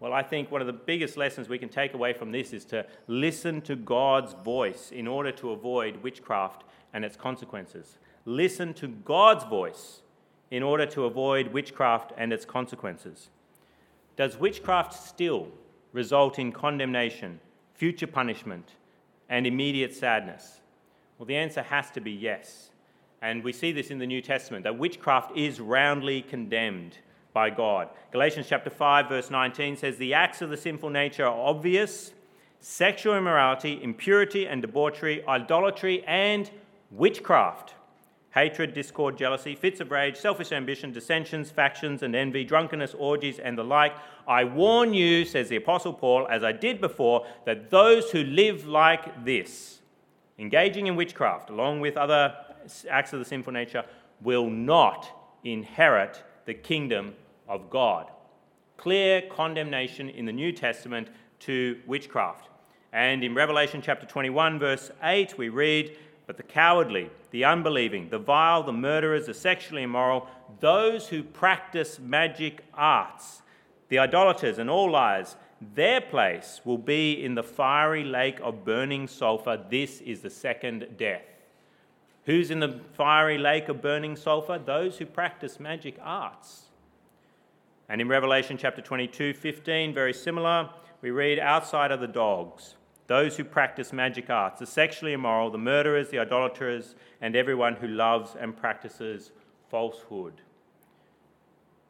Well, 0.00 0.12
I 0.12 0.22
think 0.22 0.50
one 0.50 0.60
of 0.60 0.66
the 0.68 0.72
biggest 0.72 1.16
lessons 1.16 1.48
we 1.48 1.58
can 1.58 1.68
take 1.68 1.92
away 1.92 2.12
from 2.12 2.30
this 2.30 2.52
is 2.52 2.64
to 2.66 2.86
listen 3.08 3.60
to 3.62 3.74
God's 3.74 4.34
voice 4.44 4.92
in 4.92 5.08
order 5.08 5.32
to 5.32 5.50
avoid 5.50 6.02
witchcraft 6.02 6.64
and 6.92 7.04
its 7.04 7.16
consequences. 7.16 7.98
Listen 8.24 8.72
to 8.74 8.88
God's 8.88 9.44
voice 9.44 10.02
in 10.50 10.62
order 10.62 10.86
to 10.86 11.04
avoid 11.04 11.52
witchcraft 11.52 12.12
and 12.16 12.32
its 12.32 12.44
consequences. 12.44 13.30
Does 14.16 14.38
witchcraft 14.38 14.94
still 14.94 15.48
result 15.92 16.38
in 16.38 16.52
condemnation, 16.52 17.40
future 17.74 18.06
punishment, 18.06 18.76
and 19.28 19.46
immediate 19.46 19.94
sadness? 19.94 20.60
Well, 21.18 21.26
the 21.26 21.36
answer 21.36 21.62
has 21.62 21.90
to 21.92 22.00
be 22.00 22.12
yes. 22.12 22.70
And 23.20 23.42
we 23.42 23.52
see 23.52 23.72
this 23.72 23.90
in 23.90 23.98
the 23.98 24.06
New 24.06 24.22
Testament 24.22 24.62
that 24.64 24.78
witchcraft 24.78 25.36
is 25.36 25.60
roundly 25.60 26.22
condemned 26.22 26.98
by 27.38 27.50
God. 27.50 27.88
Galatians 28.10 28.46
chapter 28.48 28.68
5 28.68 29.08
verse 29.08 29.30
19 29.30 29.76
says 29.76 29.96
the 29.96 30.12
acts 30.12 30.42
of 30.42 30.50
the 30.50 30.56
sinful 30.56 30.90
nature 30.90 31.24
are 31.24 31.48
obvious: 31.50 32.12
sexual 32.58 33.16
immorality, 33.16 33.78
impurity 33.80 34.48
and 34.48 34.60
debauchery, 34.60 35.24
idolatry 35.28 36.02
and 36.08 36.50
witchcraft, 36.90 37.74
hatred, 38.30 38.74
discord, 38.74 39.16
jealousy, 39.16 39.54
fits 39.54 39.78
of 39.78 39.92
rage, 39.92 40.16
selfish 40.16 40.50
ambition, 40.50 40.90
dissensions, 40.90 41.48
factions 41.48 42.02
and 42.02 42.16
envy, 42.16 42.42
drunkenness, 42.42 42.92
orgies 42.98 43.38
and 43.38 43.56
the 43.56 43.62
like. 43.62 43.94
I 44.26 44.42
warn 44.42 44.92
you, 44.92 45.24
says 45.24 45.48
the 45.48 45.62
apostle 45.64 45.92
Paul, 45.92 46.26
as 46.28 46.42
I 46.42 46.50
did 46.50 46.80
before, 46.80 47.24
that 47.46 47.70
those 47.70 48.10
who 48.10 48.24
live 48.24 48.66
like 48.66 49.24
this, 49.24 49.78
engaging 50.40 50.88
in 50.88 50.96
witchcraft 50.96 51.50
along 51.50 51.78
with 51.78 51.96
other 51.96 52.34
acts 52.90 53.12
of 53.12 53.20
the 53.20 53.24
sinful 53.24 53.52
nature, 53.52 53.84
will 54.20 54.50
not 54.50 55.08
inherit 55.44 56.24
the 56.46 56.54
kingdom 56.54 57.14
of 57.48 57.70
God. 57.70 58.10
Clear 58.76 59.22
condemnation 59.22 60.08
in 60.08 60.26
the 60.26 60.32
New 60.32 60.52
Testament 60.52 61.08
to 61.40 61.78
witchcraft. 61.86 62.48
And 62.92 63.22
in 63.22 63.34
Revelation 63.34 63.82
chapter 63.82 64.06
21, 64.06 64.58
verse 64.58 64.90
8, 65.02 65.36
we 65.36 65.48
read, 65.48 65.96
But 66.26 66.36
the 66.36 66.42
cowardly, 66.42 67.10
the 67.30 67.44
unbelieving, 67.44 68.08
the 68.08 68.18
vile, 68.18 68.62
the 68.62 68.72
murderers, 68.72 69.26
the 69.26 69.34
sexually 69.34 69.82
immoral, 69.82 70.26
those 70.60 71.08
who 71.08 71.22
practice 71.22 71.98
magic 71.98 72.64
arts, 72.74 73.42
the 73.88 73.98
idolaters, 73.98 74.58
and 74.58 74.70
all 74.70 74.90
liars, 74.90 75.36
their 75.74 76.00
place 76.00 76.60
will 76.64 76.78
be 76.78 77.24
in 77.24 77.34
the 77.34 77.42
fiery 77.42 78.04
lake 78.04 78.38
of 78.42 78.64
burning 78.64 79.08
sulfur. 79.08 79.62
This 79.68 80.00
is 80.00 80.20
the 80.20 80.30
second 80.30 80.86
death. 80.96 81.24
Who's 82.24 82.50
in 82.50 82.60
the 82.60 82.80
fiery 82.94 83.38
lake 83.38 83.68
of 83.68 83.82
burning 83.82 84.14
sulfur? 84.14 84.58
Those 84.58 84.98
who 84.98 85.06
practice 85.06 85.58
magic 85.58 85.96
arts. 86.00 86.67
And 87.88 88.00
in 88.00 88.08
Revelation 88.08 88.58
chapter 88.58 88.82
22, 88.82 89.32
15, 89.32 89.94
very 89.94 90.12
similar, 90.12 90.68
we 91.00 91.10
read 91.10 91.38
outside 91.38 91.90
of 91.90 92.00
the 92.00 92.06
dogs, 92.06 92.76
those 93.06 93.36
who 93.36 93.44
practice 93.44 93.92
magic 93.92 94.28
arts, 94.28 94.60
the 94.60 94.66
sexually 94.66 95.14
immoral, 95.14 95.50
the 95.50 95.58
murderers, 95.58 96.10
the 96.10 96.18
idolaters, 96.18 96.94
and 97.20 97.34
everyone 97.34 97.76
who 97.76 97.88
loves 97.88 98.36
and 98.38 98.56
practices 98.56 99.32
falsehood. 99.70 100.34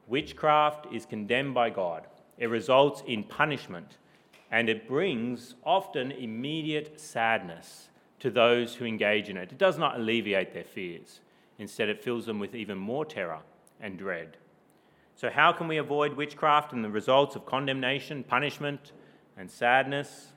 Witchcraft 0.07 0.87
is 0.93 1.05
condemned 1.05 1.55
by 1.55 1.71
God. 1.71 2.07
It 2.39 2.47
results 2.47 3.03
in 3.07 3.25
punishment, 3.25 3.99
and 4.51 4.69
it 4.69 4.87
brings 4.87 5.57
often 5.65 6.13
immediate 6.13 7.01
sadness 7.01 7.89
to 8.21 8.31
those 8.31 8.77
who 8.77 8.85
engage 8.85 9.29
in 9.29 9.37
it. 9.37 9.53
It 9.53 9.59
does 9.59 9.79
not 9.79 9.97
alleviate 9.97 10.55
their 10.55 10.65
fears. 10.65 11.21
Instead, 11.59 11.89
it 11.89 12.03
fills 12.03 12.27
them 12.27 12.39
with 12.39 12.55
even 12.55 12.79
more 12.79 13.05
terror 13.05 13.41
and 13.81 13.99
dread. 13.99 14.37
So, 15.19 15.29
how 15.31 15.51
can 15.51 15.67
we 15.67 15.79
avoid 15.79 16.15
witchcraft 16.15 16.73
and 16.73 16.85
the 16.85 16.89
results 16.89 17.35
of 17.35 17.45
condemnation, 17.45 18.23
punishment, 18.23 18.93
and 19.37 19.51
sadness? 19.51 20.29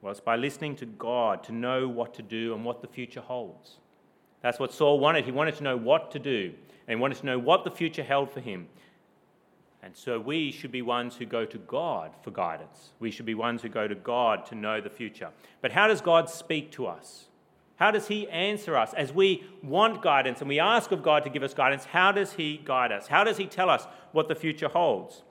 Well, 0.00 0.10
it's 0.10 0.20
by 0.20 0.36
listening 0.36 0.74
to 0.76 0.86
God 0.86 1.44
to 1.44 1.52
know 1.52 1.86
what 1.86 2.14
to 2.14 2.22
do 2.22 2.54
and 2.54 2.64
what 2.64 2.80
the 2.80 2.88
future 2.88 3.20
holds. 3.20 3.76
That's 4.40 4.58
what 4.58 4.72
Saul 4.72 4.98
wanted. 4.98 5.26
He 5.26 5.32
wanted 5.32 5.56
to 5.56 5.64
know 5.64 5.76
what 5.76 6.10
to 6.12 6.18
do 6.18 6.54
and 6.88 6.96
he 6.96 7.00
wanted 7.00 7.18
to 7.18 7.26
know 7.26 7.38
what 7.38 7.64
the 7.64 7.70
future 7.70 8.02
held 8.02 8.30
for 8.30 8.40
him. 8.40 8.68
And 9.82 9.94
so 9.94 10.18
we 10.18 10.50
should 10.50 10.72
be 10.72 10.80
ones 10.80 11.14
who 11.14 11.26
go 11.26 11.44
to 11.44 11.58
God 11.58 12.12
for 12.22 12.30
guidance. 12.30 12.92
We 13.00 13.10
should 13.10 13.26
be 13.26 13.34
ones 13.34 13.60
who 13.60 13.68
go 13.68 13.86
to 13.86 13.94
God 13.94 14.46
to 14.46 14.54
know 14.54 14.80
the 14.80 14.88
future. 14.88 15.28
But 15.60 15.72
how 15.72 15.88
does 15.88 16.00
God 16.00 16.30
speak 16.30 16.72
to 16.72 16.86
us? 16.86 17.26
How 17.76 17.90
does 17.90 18.08
He 18.08 18.28
answer 18.28 18.76
us 18.76 18.94
as 18.94 19.12
we 19.12 19.44
want 19.62 20.02
guidance 20.02 20.40
and 20.40 20.48
we 20.48 20.60
ask 20.60 20.92
of 20.92 21.02
God 21.02 21.24
to 21.24 21.30
give 21.30 21.42
us 21.42 21.54
guidance? 21.54 21.84
How 21.84 22.12
does 22.12 22.34
He 22.34 22.60
guide 22.64 22.92
us? 22.92 23.08
How 23.08 23.24
does 23.24 23.36
He 23.36 23.46
tell 23.46 23.70
us 23.70 23.86
what 24.12 24.28
the 24.28 24.34
future 24.34 24.68
holds? 24.68 25.22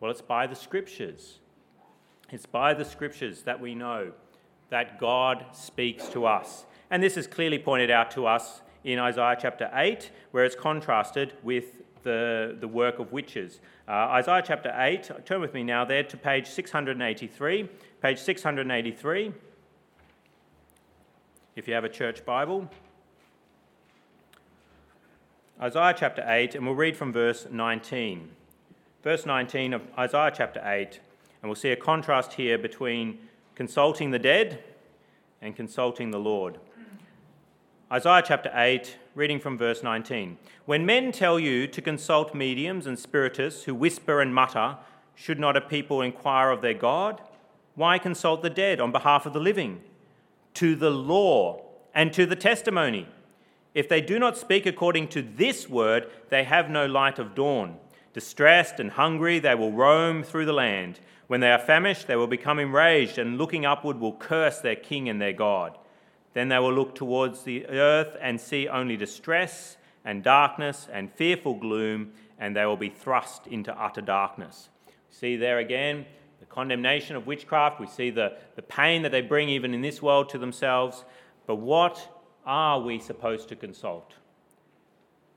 Well, 0.00 0.10
it's 0.10 0.22
by 0.22 0.46
the 0.46 0.56
Scriptures. 0.56 1.38
It's 2.30 2.46
by 2.46 2.74
the 2.74 2.84
Scriptures 2.84 3.42
that 3.42 3.60
we 3.60 3.74
know 3.74 4.12
that 4.70 4.98
God 4.98 5.44
speaks 5.52 6.08
to 6.08 6.26
us. 6.26 6.64
And 6.90 7.02
this 7.02 7.16
is 7.16 7.26
clearly 7.26 7.58
pointed 7.58 7.90
out 7.90 8.10
to 8.12 8.26
us 8.26 8.62
in 8.84 8.98
Isaiah 8.98 9.36
chapter 9.38 9.70
8, 9.74 10.10
where 10.30 10.44
it's 10.44 10.56
contrasted 10.56 11.34
with 11.42 11.82
the, 12.02 12.56
the 12.60 12.68
work 12.68 12.98
of 12.98 13.12
witches. 13.12 13.60
Uh, 13.86 13.92
Isaiah 13.92 14.42
chapter 14.44 14.74
8, 14.74 15.26
turn 15.26 15.40
with 15.40 15.52
me 15.52 15.62
now 15.62 15.84
there 15.84 16.02
to 16.02 16.16
page 16.16 16.46
683. 16.46 17.68
Page 18.00 18.18
683, 18.18 19.32
if 21.56 21.66
you 21.66 21.74
have 21.74 21.84
a 21.84 21.88
church 21.88 22.24
Bible. 22.24 22.70
Isaiah 25.60 25.94
chapter 25.96 26.24
8, 26.26 26.54
and 26.54 26.64
we'll 26.64 26.74
read 26.74 26.96
from 26.96 27.12
verse 27.12 27.46
19. 27.50 28.30
Verse 29.02 29.26
19 29.26 29.74
of 29.74 29.82
Isaiah 29.98 30.32
chapter 30.34 30.62
8, 30.64 31.00
and 31.42 31.50
we'll 31.50 31.56
see 31.56 31.70
a 31.70 31.76
contrast 31.76 32.34
here 32.34 32.56
between 32.56 33.18
consulting 33.54 34.10
the 34.10 34.18
dead 34.18 34.62
and 35.42 35.56
consulting 35.56 36.10
the 36.10 36.18
Lord. 36.18 36.58
Isaiah 37.92 38.22
chapter 38.24 38.50
8, 38.54 38.96
reading 39.14 39.40
from 39.40 39.58
verse 39.58 39.82
19. 39.82 40.38
When 40.64 40.86
men 40.86 41.12
tell 41.12 41.40
you 41.40 41.66
to 41.66 41.82
consult 41.82 42.34
mediums 42.34 42.86
and 42.86 42.98
spiritists 42.98 43.64
who 43.64 43.74
whisper 43.74 44.20
and 44.20 44.34
mutter, 44.34 44.76
should 45.14 45.40
not 45.40 45.56
a 45.56 45.60
people 45.60 46.00
inquire 46.00 46.50
of 46.50 46.62
their 46.62 46.74
God? 46.74 47.20
Why 47.74 47.98
consult 47.98 48.42
the 48.42 48.50
dead 48.50 48.80
on 48.80 48.92
behalf 48.92 49.26
of 49.26 49.32
the 49.32 49.40
living? 49.40 49.82
To 50.54 50.74
the 50.74 50.90
law 50.90 51.64
and 51.94 52.12
to 52.12 52.26
the 52.26 52.36
testimony. 52.36 53.08
If 53.74 53.88
they 53.88 54.00
do 54.00 54.18
not 54.18 54.36
speak 54.36 54.66
according 54.66 55.08
to 55.08 55.22
this 55.22 55.68
word, 55.68 56.10
they 56.28 56.44
have 56.44 56.68
no 56.68 56.86
light 56.86 57.18
of 57.18 57.34
dawn. 57.34 57.76
Distressed 58.12 58.80
and 58.80 58.90
hungry, 58.90 59.38
they 59.38 59.54
will 59.54 59.72
roam 59.72 60.24
through 60.24 60.46
the 60.46 60.52
land. 60.52 60.98
When 61.28 61.40
they 61.40 61.52
are 61.52 61.58
famished, 61.58 62.08
they 62.08 62.16
will 62.16 62.26
become 62.26 62.58
enraged, 62.58 63.18
and 63.18 63.38
looking 63.38 63.64
upward 63.64 64.00
will 64.00 64.14
curse 64.14 64.58
their 64.58 64.74
king 64.74 65.08
and 65.08 65.20
their 65.20 65.32
God. 65.32 65.78
Then 66.34 66.48
they 66.48 66.58
will 66.58 66.72
look 66.72 66.94
towards 66.96 67.42
the 67.42 67.66
earth 67.66 68.16
and 68.20 68.40
see 68.40 68.68
only 68.68 68.96
distress 68.96 69.76
and 70.04 70.24
darkness 70.24 70.88
and 70.92 71.12
fearful 71.12 71.54
gloom, 71.54 72.12
and 72.38 72.56
they 72.56 72.66
will 72.66 72.76
be 72.76 72.88
thrust 72.88 73.46
into 73.46 73.72
utter 73.80 74.00
darkness. 74.00 74.68
See 75.10 75.36
there 75.36 75.58
again 75.58 76.06
condemnation 76.50 77.16
of 77.16 77.26
witchcraft. 77.26 77.80
We 77.80 77.86
see 77.86 78.10
the, 78.10 78.36
the 78.56 78.62
pain 78.62 79.02
that 79.02 79.12
they 79.12 79.22
bring 79.22 79.48
even 79.48 79.72
in 79.72 79.80
this 79.80 80.02
world 80.02 80.28
to 80.30 80.38
themselves. 80.38 81.04
But 81.46 81.56
what 81.56 82.22
are 82.44 82.80
we 82.80 82.98
supposed 82.98 83.48
to 83.48 83.56
consult? 83.56 84.14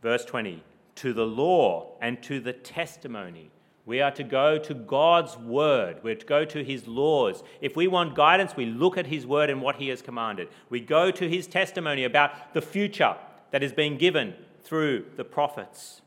Verse 0.02 0.26
20 0.26 0.64
to 0.96 1.12
the 1.12 1.26
law 1.26 1.96
and 2.02 2.22
to 2.22 2.40
the 2.40 2.54
testimony. 2.54 3.50
We 3.86 4.00
are 4.00 4.12
to 4.12 4.24
go 4.24 4.60
to 4.60 4.74
God's 4.74 5.36
word. 5.38 5.98
We're 6.04 6.16
to 6.16 6.26
go 6.26 6.46
to 6.46 6.64
his 6.64 6.88
laws. 6.88 7.44
If 7.62 7.76
we 7.76 7.88
want 7.88 8.16
guidance, 8.16 8.56
we 8.56 8.68
look 8.68 8.98
at 8.98 9.08
his 9.08 9.26
word 9.26 9.50
and 9.50 9.62
what 9.62 9.78
he 9.78 9.90
has 9.90 10.04
commanded. 10.04 10.50
We 10.70 10.80
go 10.80 11.10
to 11.10 11.28
his 11.28 11.48
testimony 11.48 12.04
about 12.04 12.54
the 12.54 12.62
future 12.62 13.16
that 13.52 13.64
is 13.64 13.74
being 13.74 13.98
given 13.98 14.36
through 14.64 15.06
the 15.18 15.26
prophets. 15.26 16.02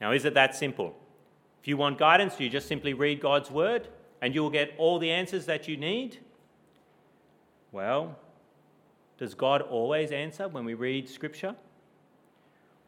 Now, 0.00 0.12
is 0.12 0.24
it 0.24 0.34
that 0.34 0.54
simple? 0.54 0.96
If 1.60 1.68
you 1.68 1.76
want 1.76 1.98
guidance, 1.98 2.36
do 2.36 2.44
you 2.44 2.50
just 2.50 2.68
simply 2.68 2.94
read 2.94 3.20
God's 3.20 3.50
word 3.50 3.88
and 4.20 4.34
you 4.34 4.42
will 4.42 4.50
get 4.50 4.74
all 4.78 4.98
the 4.98 5.10
answers 5.10 5.46
that 5.46 5.68
you 5.68 5.76
need? 5.76 6.18
Well, 7.72 8.16
does 9.18 9.34
God 9.34 9.62
always 9.62 10.10
answer 10.10 10.48
when 10.48 10.64
we 10.64 10.74
read 10.74 11.08
Scripture? 11.08 11.56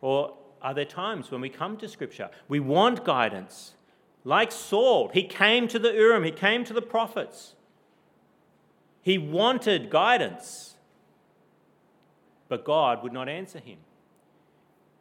Or 0.00 0.36
are 0.62 0.74
there 0.74 0.84
times 0.84 1.30
when 1.30 1.40
we 1.40 1.48
come 1.48 1.76
to 1.78 1.88
Scripture? 1.88 2.30
We 2.48 2.60
want 2.60 3.04
guidance. 3.04 3.74
Like 4.24 4.52
Saul, 4.52 5.10
he 5.12 5.22
came 5.22 5.68
to 5.68 5.78
the 5.78 5.92
Urim, 5.92 6.24
he 6.24 6.30
came 6.30 6.64
to 6.64 6.72
the 6.72 6.82
prophets. 6.82 7.54
He 9.02 9.16
wanted 9.16 9.88
guidance, 9.88 10.74
but 12.48 12.64
God 12.64 13.02
would 13.02 13.14
not 13.14 13.28
answer 13.28 13.58
him. 13.58 13.78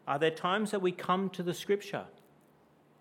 Are 0.08 0.18
there 0.18 0.32
times 0.32 0.72
that 0.72 0.82
we 0.82 0.92
come 0.92 1.30
to 1.32 1.44
the 1.44 1.54
Scripture 1.54 2.06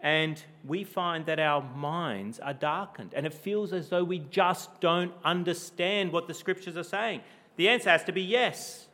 and 0.01 0.43
we 0.65 0.85
find 0.85 1.27
that 1.27 1.41
our 1.41 1.63
minds 1.63 2.39
are 2.39 2.55
darkened 2.55 3.13
and 3.15 3.27
it 3.27 3.35
feels 3.35 3.73
as 3.73 3.89
though 3.89 4.05
we 4.05 4.21
just 4.21 4.81
don't 4.81 5.13
understand 5.25 6.13
what 6.13 6.29
the 6.29 6.35
Scriptures 6.35 6.77
are 6.77 6.85
saying? 6.85 7.21
The 7.57 7.69
answer 7.69 7.91
has 7.91 8.05
to 8.05 8.13
be 8.13 8.23
yes. 8.23 8.87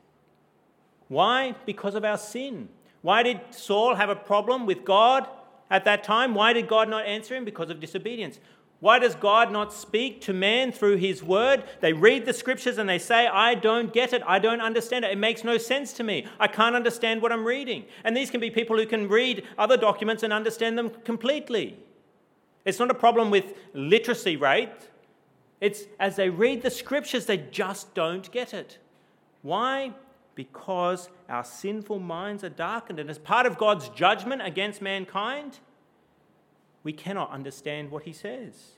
Why? 1.08 1.54
Because 1.66 1.94
of 1.94 2.04
our 2.04 2.16
sin. 2.16 2.68
Why 3.02 3.22
did 3.22 3.40
Saul 3.50 3.94
have 3.94 4.08
a 4.08 4.16
problem 4.16 4.64
with 4.64 4.84
God 4.84 5.28
at 5.70 5.84
that 5.84 6.04
time? 6.04 6.34
Why 6.34 6.52
did 6.52 6.68
God 6.68 6.88
not 6.88 7.06
answer 7.06 7.34
him? 7.34 7.44
Because 7.44 7.70
of 7.70 7.80
disobedience. 7.80 8.38
Why 8.80 8.98
does 8.98 9.14
God 9.14 9.50
not 9.50 9.72
speak 9.72 10.20
to 10.22 10.34
man 10.34 10.70
through 10.70 10.96
his 10.96 11.22
word? 11.22 11.64
They 11.80 11.94
read 11.94 12.26
the 12.26 12.34
scriptures 12.34 12.76
and 12.76 12.86
they 12.86 12.98
say, 12.98 13.26
I 13.26 13.54
don't 13.54 13.92
get 13.92 14.12
it. 14.12 14.22
I 14.26 14.38
don't 14.38 14.60
understand 14.60 15.06
it. 15.06 15.12
It 15.12 15.18
makes 15.18 15.42
no 15.42 15.56
sense 15.56 15.94
to 15.94 16.04
me. 16.04 16.26
I 16.38 16.48
can't 16.48 16.76
understand 16.76 17.22
what 17.22 17.32
I'm 17.32 17.46
reading. 17.46 17.86
And 18.04 18.14
these 18.14 18.30
can 18.30 18.40
be 18.40 18.50
people 18.50 18.76
who 18.76 18.84
can 18.84 19.08
read 19.08 19.44
other 19.56 19.78
documents 19.78 20.22
and 20.22 20.34
understand 20.34 20.76
them 20.76 20.90
completely. 21.04 21.78
It's 22.66 22.78
not 22.78 22.90
a 22.90 22.94
problem 22.94 23.30
with 23.30 23.54
literacy 23.72 24.36
rate. 24.36 24.90
It's 25.62 25.84
as 25.98 26.16
they 26.16 26.28
read 26.28 26.62
the 26.62 26.70
scriptures, 26.70 27.24
they 27.24 27.38
just 27.38 27.94
don't 27.94 28.30
get 28.32 28.52
it. 28.52 28.78
Why? 29.40 29.94
Because 30.34 31.08
our 31.28 31.44
sinful 31.44 32.00
minds 32.00 32.42
are 32.42 32.48
darkened. 32.48 32.98
And 32.98 33.08
as 33.08 33.18
part 33.18 33.46
of 33.46 33.56
God's 33.56 33.88
judgment 33.90 34.42
against 34.42 34.82
mankind, 34.82 35.60
we 36.82 36.92
cannot 36.92 37.30
understand 37.30 37.90
what 37.90 38.02
he 38.02 38.12
says. 38.12 38.72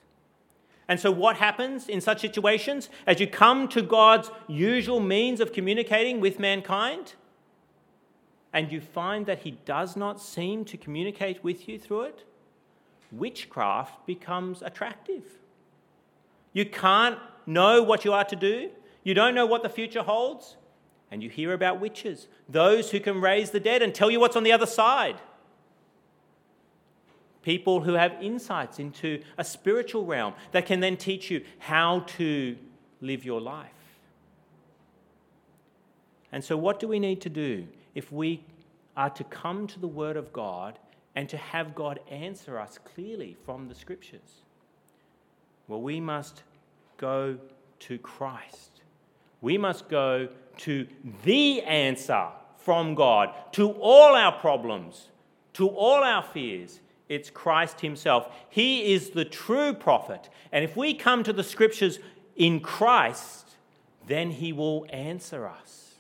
And 0.89 1.01
so, 1.01 1.11
what 1.11 1.37
happens 1.37 1.89
in 1.89 2.01
such 2.01 2.21
situations? 2.21 2.89
As 3.07 3.19
you 3.19 3.27
come 3.27 3.69
to 3.69 3.83
God's 3.83 4.31
usual 4.47 5.01
means 5.01 5.41
of 5.41 5.53
communicating 5.53 6.21
with 6.21 6.39
mankind, 6.39 7.15
and 8.53 8.71
you 8.71 8.81
find 8.81 9.27
that 9.27 9.41
he 9.41 9.51
does 9.65 9.97
not 9.97 10.21
seem 10.21 10.65
to 10.67 10.77
communicate 10.77 11.43
with 11.43 11.69
you 11.69 11.79
through 11.79 12.03
it, 12.03 12.25
witchcraft 13.11 14.07
becomes 14.07 14.63
attractive. 14.63 15.25
You 16.53 16.65
can't 16.65 17.19
know 17.45 17.83
what 17.83 18.05
you 18.05 18.13
are 18.13 18.25
to 18.25 18.37
do. 18.37 18.71
You 19.05 19.15
don't 19.15 19.35
know 19.35 19.47
what 19.47 19.63
the 19.63 19.69
future 19.69 20.03
holds. 20.03 20.57
And 21.11 21.23
you 21.23 21.31
hear 21.31 21.53
about 21.53 21.81
witches, 21.81 22.27
those 22.49 22.91
who 22.91 23.01
can 23.01 23.21
raise 23.21 23.51
the 23.51 23.61
dead 23.61 23.83
and 23.83 23.95
tell 23.95 24.11
you 24.11 24.19
what's 24.19 24.37
on 24.37 24.43
the 24.43 24.53
other 24.53 24.67
side. 24.67 25.21
People 27.43 27.83
who 27.83 27.95
have 27.95 28.17
insights 28.21 28.81
into 28.81 29.23
a 29.39 29.45
spiritual 29.45 30.05
realm 30.05 30.35
that 30.51 30.67
can 30.67 30.81
then 30.81 30.97
teach 30.97 31.31
you 31.31 31.45
how 31.59 32.01
to 32.17 32.57
live 33.01 33.25
your 33.25 33.41
life. 33.41 33.71
And 36.33 36.43
so, 36.43 36.57
what 36.57 36.81
do 36.81 36.89
we 36.89 36.99
need 36.99 37.21
to 37.23 37.31
do 37.31 37.69
if 37.95 38.11
we 38.11 38.43
are 38.97 39.11
to 39.11 39.25
come 39.25 39.67
to 39.69 39.79
the 39.79 39.87
Word 39.87 40.17
of 40.17 40.33
God 40.33 40.79
and 41.15 41.29
to 41.29 41.37
have 41.37 41.75
God 41.75 42.01
answer 42.11 42.59
us 42.59 42.79
clearly 42.79 43.37
from 43.45 43.69
the 43.69 43.75
Scriptures? 43.75 44.43
Well, 45.69 45.81
we 45.81 46.01
must 46.01 46.43
go 46.97 47.39
to 47.81 47.99
Christ. 47.99 48.76
We 49.41 49.59
must 49.59 49.89
go 49.89 50.29
to 50.59 50.87
the 51.25 51.63
answer 51.63 52.29
from 52.59 52.95
God 52.95 53.33
to 53.53 53.71
all 53.73 54.15
our 54.15 54.33
problems, 54.33 55.09
to 55.55 55.69
all 55.69 56.03
our 56.03 56.23
fears. 56.23 56.81
It's 57.09 57.31
Christ 57.31 57.81
Himself. 57.81 58.29
He 58.49 58.93
is 58.93 59.11
the 59.11 59.25
true 59.25 59.73
prophet. 59.73 60.29
And 60.51 60.65
if 60.65 60.77
we 60.77 60.95
come 60.95 61.23
to 61.23 61.33
the 61.33 61.45
scriptures 61.45 61.99
in 62.35 62.61
Christ, 62.61 63.51
then 64.07 64.31
He 64.31 64.53
will 64.53 64.87
answer 64.91 65.47
us. 65.47 65.95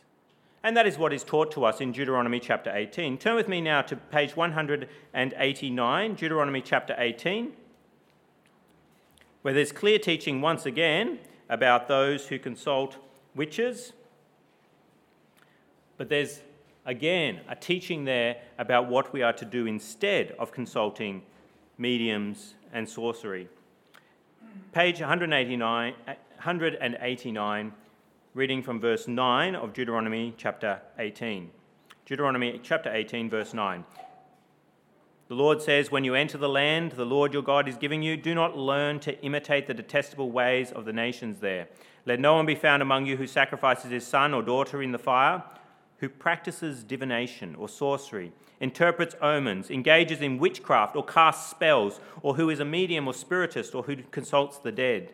And 0.64 0.76
that 0.76 0.86
is 0.86 0.98
what 0.98 1.12
is 1.12 1.22
taught 1.22 1.52
to 1.52 1.64
us 1.64 1.80
in 1.80 1.92
Deuteronomy 1.92 2.40
chapter 2.40 2.72
18. 2.74 3.18
Turn 3.18 3.36
with 3.36 3.46
me 3.46 3.60
now 3.60 3.82
to 3.82 3.94
page 3.94 4.34
189, 4.34 6.14
Deuteronomy 6.14 6.60
chapter 6.60 6.96
18 6.98 7.52
where 9.46 9.54
there's 9.54 9.70
clear 9.70 9.96
teaching 9.96 10.40
once 10.40 10.66
again 10.66 11.20
about 11.48 11.86
those 11.86 12.26
who 12.26 12.36
consult 12.36 12.96
witches. 13.36 13.92
But 15.96 16.08
there's 16.08 16.40
again 16.84 17.40
a 17.48 17.54
teaching 17.54 18.04
there 18.04 18.36
about 18.58 18.88
what 18.88 19.12
we 19.12 19.22
are 19.22 19.32
to 19.34 19.44
do 19.44 19.66
instead 19.66 20.34
of 20.38 20.50
consulting 20.50 21.22
mediums 21.78 22.54
and 22.72 22.88
sorcery. 22.88 23.48
Page 24.72 25.00
189, 25.00 25.94
189 26.04 27.72
reading 28.34 28.62
from 28.62 28.80
verse 28.80 29.08
9 29.08 29.54
of 29.54 29.72
Deuteronomy 29.72 30.34
chapter 30.36 30.80
18. 30.98 31.50
Deuteronomy 32.04 32.60
chapter 32.62 32.92
18, 32.92 33.30
verse 33.30 33.54
9. 33.54 33.84
The 35.28 35.34
Lord 35.34 35.60
says, 35.60 35.90
When 35.90 36.04
you 36.04 36.14
enter 36.14 36.38
the 36.38 36.48
land 36.48 36.92
the 36.92 37.04
Lord 37.04 37.32
your 37.32 37.42
God 37.42 37.68
is 37.68 37.76
giving 37.76 38.02
you, 38.02 38.16
do 38.16 38.34
not 38.34 38.56
learn 38.56 39.00
to 39.00 39.20
imitate 39.24 39.66
the 39.66 39.74
detestable 39.74 40.30
ways 40.30 40.70
of 40.70 40.84
the 40.84 40.92
nations 40.92 41.40
there. 41.40 41.68
Let 42.06 42.20
no 42.20 42.34
one 42.34 42.46
be 42.46 42.54
found 42.54 42.82
among 42.82 43.06
you 43.06 43.16
who 43.16 43.26
sacrifices 43.26 43.90
his 43.90 44.06
son 44.06 44.32
or 44.32 44.42
daughter 44.42 44.80
in 44.80 44.92
the 44.92 44.98
fire, 44.98 45.42
who 45.98 46.08
practices 46.08 46.84
divination 46.84 47.54
or 47.56 47.68
sorcery, 47.68 48.32
interprets 48.60 49.16
omens, 49.20 49.70
engages 49.70 50.20
in 50.20 50.38
witchcraft 50.38 50.94
or 50.94 51.04
casts 51.04 51.50
spells, 51.50 52.00
or 52.22 52.36
who 52.36 52.48
is 52.48 52.60
a 52.60 52.64
medium 52.64 53.08
or 53.08 53.14
spiritist, 53.14 53.74
or 53.74 53.82
who 53.82 53.96
consults 54.10 54.58
the 54.58 54.72
dead. 54.72 55.12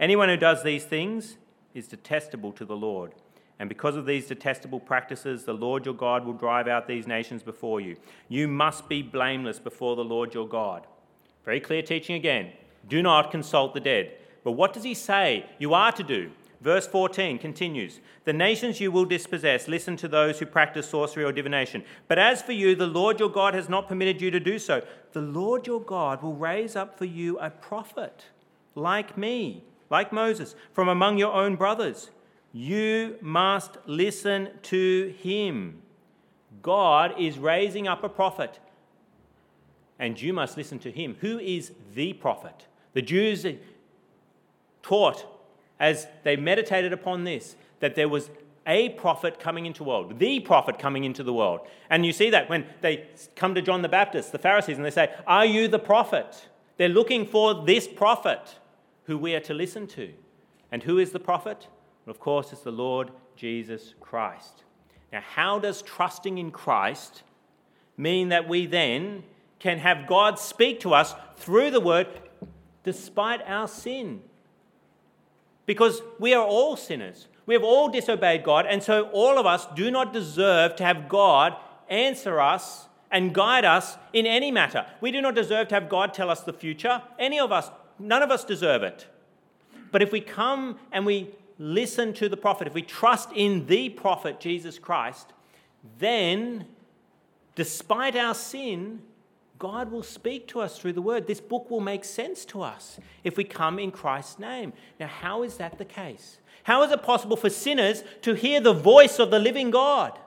Anyone 0.00 0.28
who 0.28 0.36
does 0.36 0.62
these 0.62 0.84
things 0.84 1.36
is 1.74 1.86
detestable 1.86 2.52
to 2.52 2.64
the 2.64 2.76
Lord 2.76 3.14
And 3.62 3.68
because 3.68 3.94
of 3.94 4.06
these 4.06 4.26
detestable 4.26 4.80
practices, 4.80 5.44
the 5.44 5.52
Lord 5.52 5.84
your 5.84 5.94
God 5.94 6.24
will 6.24 6.32
drive 6.32 6.66
out 6.66 6.88
these 6.88 7.06
nations 7.06 7.44
before 7.44 7.80
you. 7.80 7.96
You 8.28 8.48
must 8.48 8.88
be 8.88 9.02
blameless 9.02 9.60
before 9.60 9.94
the 9.94 10.04
Lord 10.04 10.34
your 10.34 10.48
God. 10.48 10.84
Very 11.44 11.60
clear 11.60 11.80
teaching 11.82 12.16
again. 12.16 12.50
Do 12.88 13.02
not 13.02 13.30
consult 13.30 13.72
the 13.72 13.78
dead. 13.78 14.16
But 14.44 14.52
what 14.52 14.72
does 14.72 14.84
he 14.84 14.94
say 14.94 15.46
you 15.58 15.74
are 15.74 15.92
to 15.92 16.02
do? 16.02 16.30
Verse 16.62 16.86
14 16.86 17.38
continues 17.38 18.00
The 18.24 18.32
nations 18.32 18.80
you 18.80 18.92
will 18.92 19.04
dispossess, 19.04 19.66
listen 19.66 19.96
to 19.96 20.08
those 20.08 20.38
who 20.38 20.46
practice 20.46 20.88
sorcery 20.88 21.24
or 21.24 21.32
divination. 21.32 21.82
But 22.06 22.18
as 22.18 22.40
for 22.40 22.52
you, 22.52 22.76
the 22.76 22.86
Lord 22.86 23.18
your 23.18 23.28
God 23.28 23.54
has 23.54 23.68
not 23.68 23.88
permitted 23.88 24.20
you 24.20 24.30
to 24.30 24.40
do 24.40 24.58
so. 24.58 24.82
The 25.12 25.20
Lord 25.20 25.66
your 25.66 25.80
God 25.80 26.22
will 26.22 26.34
raise 26.34 26.76
up 26.76 26.96
for 26.96 27.04
you 27.04 27.38
a 27.40 27.50
prophet 27.50 28.26
like 28.74 29.18
me, 29.18 29.64
like 29.90 30.12
Moses, 30.12 30.54
from 30.72 30.88
among 30.88 31.18
your 31.18 31.32
own 31.32 31.56
brothers. 31.56 32.10
You 32.52 33.16
must 33.20 33.78
listen 33.86 34.50
to 34.62 35.14
him. 35.20 35.82
God 36.62 37.14
is 37.18 37.38
raising 37.38 37.88
up 37.88 38.04
a 38.04 38.08
prophet, 38.08 38.60
and 39.98 40.20
you 40.20 40.32
must 40.32 40.56
listen 40.56 40.78
to 40.80 40.92
him. 40.92 41.16
Who 41.20 41.38
is 41.40 41.72
the 41.94 42.12
prophet? 42.12 42.66
The 42.92 43.02
Jews 43.02 43.44
taught 44.82 45.26
as 45.78 46.06
they 46.22 46.36
meditated 46.36 46.92
upon 46.92 47.24
this 47.24 47.56
that 47.80 47.94
there 47.94 48.08
was 48.08 48.30
a 48.66 48.90
prophet 48.90 49.40
coming 49.40 49.66
into 49.66 49.78
the 49.78 49.88
world, 49.88 50.18
the 50.18 50.40
prophet 50.40 50.78
coming 50.78 51.04
into 51.04 51.22
the 51.22 51.32
world. 51.32 51.60
And 51.90 52.06
you 52.06 52.12
see 52.12 52.30
that 52.30 52.48
when 52.48 52.66
they 52.80 53.08
come 53.34 53.54
to 53.54 53.62
John 53.62 53.82
the 53.82 53.88
Baptist, 53.88 54.30
the 54.32 54.38
Pharisees, 54.38 54.76
and 54.76 54.86
they 54.86 54.90
say, 54.90 55.12
Are 55.26 55.44
you 55.44 55.68
the 55.68 55.78
prophet? 55.78 56.48
They're 56.76 56.88
looking 56.88 57.26
for 57.26 57.64
this 57.64 57.88
prophet 57.88 58.58
who 59.04 59.18
we 59.18 59.34
are 59.34 59.40
to 59.40 59.54
listen 59.54 59.86
to. 59.88 60.12
And 60.70 60.82
who 60.82 60.98
is 60.98 61.10
the 61.10 61.20
prophet? 61.20 61.66
Of 62.06 62.18
course, 62.18 62.52
it's 62.52 62.62
the 62.62 62.70
Lord 62.70 63.10
Jesus 63.36 63.94
Christ. 64.00 64.62
Now, 65.12 65.20
how 65.20 65.58
does 65.58 65.82
trusting 65.82 66.38
in 66.38 66.50
Christ 66.50 67.22
mean 67.96 68.30
that 68.30 68.48
we 68.48 68.66
then 68.66 69.24
can 69.58 69.78
have 69.78 70.06
God 70.06 70.38
speak 70.38 70.80
to 70.80 70.94
us 70.94 71.14
through 71.36 71.70
the 71.70 71.80
word 71.80 72.08
despite 72.84 73.42
our 73.46 73.68
sin? 73.68 74.22
Because 75.66 76.02
we 76.18 76.34
are 76.34 76.44
all 76.44 76.76
sinners. 76.76 77.28
We 77.46 77.54
have 77.54 77.64
all 77.64 77.88
disobeyed 77.88 78.44
God, 78.44 78.66
and 78.66 78.82
so 78.82 79.08
all 79.12 79.38
of 79.38 79.46
us 79.46 79.66
do 79.74 79.90
not 79.90 80.12
deserve 80.12 80.76
to 80.76 80.84
have 80.84 81.08
God 81.08 81.56
answer 81.88 82.40
us 82.40 82.88
and 83.10 83.34
guide 83.34 83.64
us 83.64 83.96
in 84.12 84.26
any 84.26 84.50
matter. 84.50 84.86
We 85.00 85.12
do 85.12 85.20
not 85.20 85.34
deserve 85.34 85.68
to 85.68 85.74
have 85.74 85.88
God 85.88 86.14
tell 86.14 86.30
us 86.30 86.40
the 86.40 86.52
future. 86.52 87.02
Any 87.18 87.38
of 87.38 87.52
us, 87.52 87.70
none 87.98 88.22
of 88.22 88.30
us 88.30 88.44
deserve 88.44 88.82
it. 88.82 89.06
But 89.90 90.02
if 90.02 90.10
we 90.10 90.20
come 90.20 90.78
and 90.90 91.04
we 91.04 91.30
listen 91.58 92.14
to 92.14 92.28
the 92.28 92.36
prophet, 92.36 92.66
if 92.66 92.74
we 92.74 92.82
trust 92.82 93.28
in 93.34 93.66
the 93.66 93.90
prophet, 93.90 94.40
Jesus 94.40 94.78
Christ, 94.78 95.32
then, 95.98 96.66
despite 97.54 98.16
our 98.16 98.34
sin, 98.34 99.02
God 99.62 99.92
will 99.92 100.02
speak 100.02 100.48
to 100.48 100.60
us 100.60 100.76
through 100.76 100.94
the 100.94 101.00
word. 101.00 101.28
This 101.28 101.40
book 101.40 101.70
will 101.70 101.78
make 101.80 102.04
sense 102.04 102.44
to 102.46 102.62
us 102.62 102.98
if 103.22 103.36
we 103.36 103.44
come 103.44 103.78
in 103.78 103.92
Christ's 103.92 104.40
name. 104.40 104.72
Now, 104.98 105.06
how 105.06 105.44
is 105.44 105.58
that 105.58 105.78
the 105.78 105.84
case? 105.84 106.38
How 106.64 106.82
is 106.82 106.90
it 106.90 107.04
possible 107.04 107.36
for 107.36 107.48
sinners 107.48 108.02
to 108.22 108.34
hear 108.34 108.60
the 108.60 108.72
voice 108.72 109.20
of 109.20 109.30
the 109.30 109.38
living 109.38 109.70
God? 109.70 110.18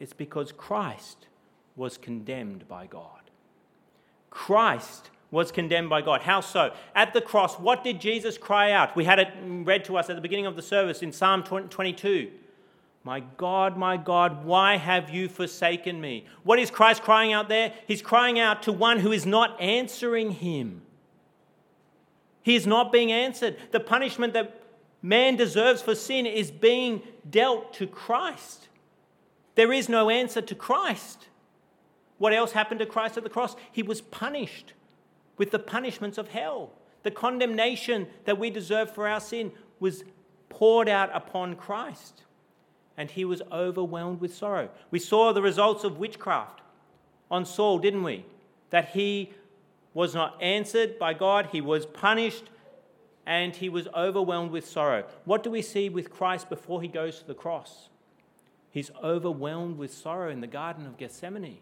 It's 0.00 0.12
because 0.12 0.50
Christ 0.50 1.28
was 1.76 1.96
condemned 1.96 2.66
by 2.66 2.88
God. 2.88 3.30
Christ 4.28 5.10
was 5.30 5.52
condemned 5.52 5.90
by 5.90 6.02
God. 6.02 6.22
How 6.22 6.40
so? 6.40 6.74
At 6.92 7.14
the 7.14 7.20
cross, 7.20 7.54
what 7.54 7.84
did 7.84 8.00
Jesus 8.00 8.36
cry 8.36 8.72
out? 8.72 8.96
We 8.96 9.04
had 9.04 9.20
it 9.20 9.28
read 9.40 9.84
to 9.84 9.96
us 9.96 10.10
at 10.10 10.16
the 10.16 10.22
beginning 10.22 10.46
of 10.46 10.56
the 10.56 10.62
service 10.62 11.02
in 11.02 11.12
Psalm 11.12 11.44
22. 11.44 12.32
My 13.08 13.20
God, 13.20 13.78
my 13.78 13.96
God, 13.96 14.44
why 14.44 14.76
have 14.76 15.08
you 15.08 15.30
forsaken 15.30 15.98
me? 15.98 16.26
What 16.42 16.58
is 16.58 16.70
Christ 16.70 17.00
crying 17.02 17.32
out 17.32 17.48
there? 17.48 17.72
He's 17.86 18.02
crying 18.02 18.38
out 18.38 18.64
to 18.64 18.70
one 18.70 18.98
who 18.98 19.12
is 19.12 19.24
not 19.24 19.58
answering 19.58 20.32
him. 20.32 20.82
He 22.42 22.54
is 22.54 22.66
not 22.66 22.92
being 22.92 23.10
answered. 23.10 23.56
The 23.70 23.80
punishment 23.80 24.34
that 24.34 24.62
man 25.00 25.36
deserves 25.36 25.80
for 25.80 25.94
sin 25.94 26.26
is 26.26 26.50
being 26.50 27.00
dealt 27.30 27.72
to 27.76 27.86
Christ. 27.86 28.68
There 29.54 29.72
is 29.72 29.88
no 29.88 30.10
answer 30.10 30.42
to 30.42 30.54
Christ. 30.54 31.28
What 32.18 32.34
else 32.34 32.52
happened 32.52 32.80
to 32.80 32.86
Christ 32.86 33.16
at 33.16 33.22
the 33.22 33.30
cross? 33.30 33.56
He 33.72 33.82
was 33.82 34.02
punished 34.02 34.74
with 35.38 35.50
the 35.50 35.58
punishments 35.58 36.18
of 36.18 36.28
hell. 36.28 36.72
The 37.04 37.10
condemnation 37.10 38.06
that 38.26 38.38
we 38.38 38.50
deserve 38.50 38.94
for 38.94 39.08
our 39.08 39.20
sin 39.20 39.52
was 39.80 40.04
poured 40.50 40.90
out 40.90 41.08
upon 41.14 41.56
Christ 41.56 42.24
and 42.98 43.12
he 43.12 43.24
was 43.24 43.40
overwhelmed 43.52 44.20
with 44.20 44.34
sorrow. 44.34 44.68
We 44.90 44.98
saw 44.98 45.32
the 45.32 45.40
results 45.40 45.84
of 45.84 45.98
witchcraft 45.98 46.60
on 47.30 47.46
Saul, 47.46 47.78
didn't 47.78 48.02
we? 48.02 48.26
That 48.70 48.90
he 48.90 49.32
was 49.94 50.14
not 50.14 50.36
answered 50.42 50.98
by 50.98 51.14
God, 51.14 51.48
he 51.52 51.60
was 51.60 51.86
punished, 51.86 52.50
and 53.24 53.54
he 53.54 53.68
was 53.68 53.86
overwhelmed 53.94 54.50
with 54.50 54.66
sorrow. 54.66 55.04
What 55.24 55.44
do 55.44 55.50
we 55.50 55.62
see 55.62 55.88
with 55.88 56.10
Christ 56.10 56.48
before 56.48 56.82
he 56.82 56.88
goes 56.88 57.20
to 57.20 57.26
the 57.26 57.34
cross? 57.34 57.88
He's 58.70 58.90
overwhelmed 59.02 59.78
with 59.78 59.92
sorrow 59.94 60.30
in 60.30 60.40
the 60.40 60.46
Garden 60.46 60.84
of 60.84 60.98
Gethsemane. 60.98 61.58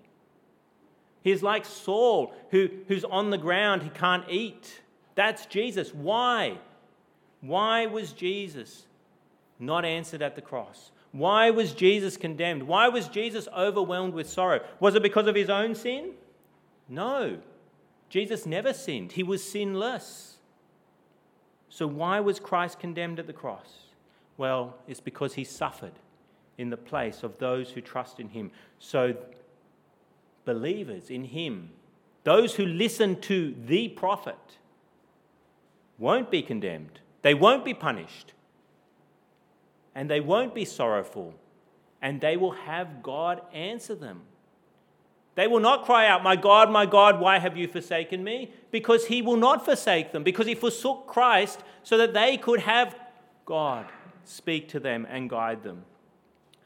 He's 1.22 1.42
like 1.42 1.66
Saul, 1.66 2.32
who, 2.50 2.68
who's 2.88 3.04
on 3.04 3.30
the 3.30 3.38
ground, 3.38 3.82
he 3.82 3.90
can't 3.90 4.24
eat. 4.30 4.80
That's 5.16 5.44
Jesus. 5.46 5.92
Why? 5.92 6.58
Why 7.42 7.86
was 7.86 8.12
Jesus 8.12 8.86
not 9.58 9.84
answered 9.84 10.22
at 10.22 10.34
the 10.34 10.42
cross? 10.42 10.92
Why 11.12 11.50
was 11.50 11.72
Jesus 11.72 12.16
condemned? 12.16 12.64
Why 12.64 12.88
was 12.88 13.08
Jesus 13.08 13.48
overwhelmed 13.56 14.14
with 14.14 14.28
sorrow? 14.28 14.60
Was 14.80 14.94
it 14.94 15.02
because 15.02 15.26
of 15.26 15.34
his 15.34 15.48
own 15.48 15.74
sin? 15.74 16.12
No. 16.88 17.38
Jesus 18.08 18.46
never 18.46 18.72
sinned, 18.72 19.12
he 19.12 19.22
was 19.22 19.42
sinless. 19.42 20.38
So, 21.68 21.86
why 21.86 22.20
was 22.20 22.38
Christ 22.38 22.78
condemned 22.78 23.18
at 23.18 23.26
the 23.26 23.32
cross? 23.32 23.68
Well, 24.38 24.76
it's 24.86 25.00
because 25.00 25.34
he 25.34 25.44
suffered 25.44 25.92
in 26.58 26.70
the 26.70 26.76
place 26.76 27.22
of 27.22 27.38
those 27.38 27.70
who 27.70 27.80
trust 27.80 28.20
in 28.20 28.28
him. 28.28 28.50
So, 28.78 29.16
believers 30.44 31.10
in 31.10 31.24
him, 31.24 31.70
those 32.24 32.54
who 32.54 32.64
listen 32.64 33.20
to 33.22 33.54
the 33.66 33.88
prophet, 33.88 34.58
won't 35.98 36.30
be 36.30 36.42
condemned, 36.42 37.00
they 37.22 37.34
won't 37.34 37.64
be 37.64 37.74
punished 37.74 38.32
and 39.96 40.10
they 40.10 40.20
won't 40.20 40.54
be 40.54 40.66
sorrowful, 40.66 41.34
and 42.02 42.20
they 42.20 42.36
will 42.36 42.52
have 42.52 43.02
God 43.02 43.40
answer 43.52 43.94
them. 43.94 44.20
They 45.36 45.46
will 45.46 45.60
not 45.60 45.86
cry 45.86 46.06
out, 46.06 46.22
My 46.22 46.36
God, 46.36 46.70
my 46.70 46.84
God, 46.84 47.18
why 47.18 47.38
have 47.38 47.56
you 47.56 47.66
forsaken 47.66 48.22
me? 48.22 48.52
Because 48.70 49.06
he 49.06 49.22
will 49.22 49.38
not 49.38 49.64
forsake 49.64 50.12
them, 50.12 50.22
because 50.22 50.46
he 50.46 50.54
forsook 50.54 51.06
Christ 51.06 51.60
so 51.82 51.96
that 51.96 52.12
they 52.12 52.36
could 52.36 52.60
have 52.60 52.94
God 53.46 53.86
speak 54.24 54.68
to 54.68 54.80
them 54.80 55.06
and 55.08 55.30
guide 55.30 55.62
them. 55.62 55.84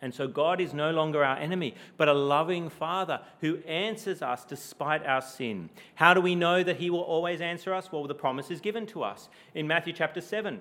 And 0.03 0.13
so 0.13 0.27
God 0.27 0.61
is 0.61 0.75
no 0.75 0.91
longer 0.91 1.23
our 1.23 1.37
enemy, 1.37 1.75
but 1.97 2.09
a 2.09 2.15
loving 2.15 2.69
Father 2.69 3.21
who 3.43 3.59
answers 3.59 4.23
us 4.23 4.45
despite 4.45 5.07
our 5.07 5.21
sin. 5.21 5.71
How 5.95 6.15
do 6.15 6.21
we 6.21 6.35
know 6.35 6.65
that 6.65 6.79
He 6.79 6.91
will 6.91 7.01
always 7.01 7.41
answer 7.41 7.73
us? 7.75 7.93
Well, 7.93 8.09
the 8.09 8.15
promise 8.15 8.51
is 8.51 8.61
given 8.61 8.87
to 8.87 9.05
us 9.05 9.29
in 9.55 9.69
Matthew 9.69 9.93
chapter 9.93 10.21
7 10.21 10.61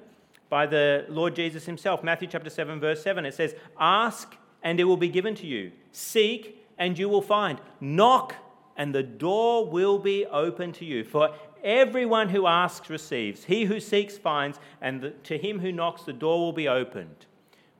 by 0.50 0.66
the 0.66 1.06
Lord 1.10 1.36
Jesus 1.36 1.66
himself. 1.66 2.04
Matthew 2.04 2.28
chapter 2.28 2.50
7, 2.50 2.80
verse 2.80 3.02
7, 3.04 3.26
it 3.26 3.34
says, 3.34 3.56
Ask 3.80 4.36
and 4.64 4.80
it 4.80 4.84
will 4.84 4.98
be 4.98 5.10
given 5.10 5.36
to 5.36 5.48
you. 5.48 5.72
Seek 5.92 6.66
and 6.78 6.98
you 6.98 7.08
will 7.08 7.22
find. 7.22 7.60
Knock 7.80 8.36
and 8.76 8.96
the 8.96 9.04
door 9.04 9.70
will 9.70 10.00
be 10.00 10.26
open 10.26 10.72
to 10.74 10.86
you. 10.86 11.04
For 11.04 11.32
everyone 11.64 12.30
who 12.30 12.48
asks 12.48 12.90
receives. 12.90 13.44
He 13.44 13.66
who 13.66 13.80
seeks 13.80 14.18
finds, 14.18 14.60
and 14.82 15.02
the, 15.02 15.10
to 15.12 15.38
him 15.38 15.60
who 15.60 15.72
knocks 15.72 16.04
the 16.04 16.14
door 16.14 16.40
will 16.40 16.54
be 16.54 16.68
opened. 16.68 17.26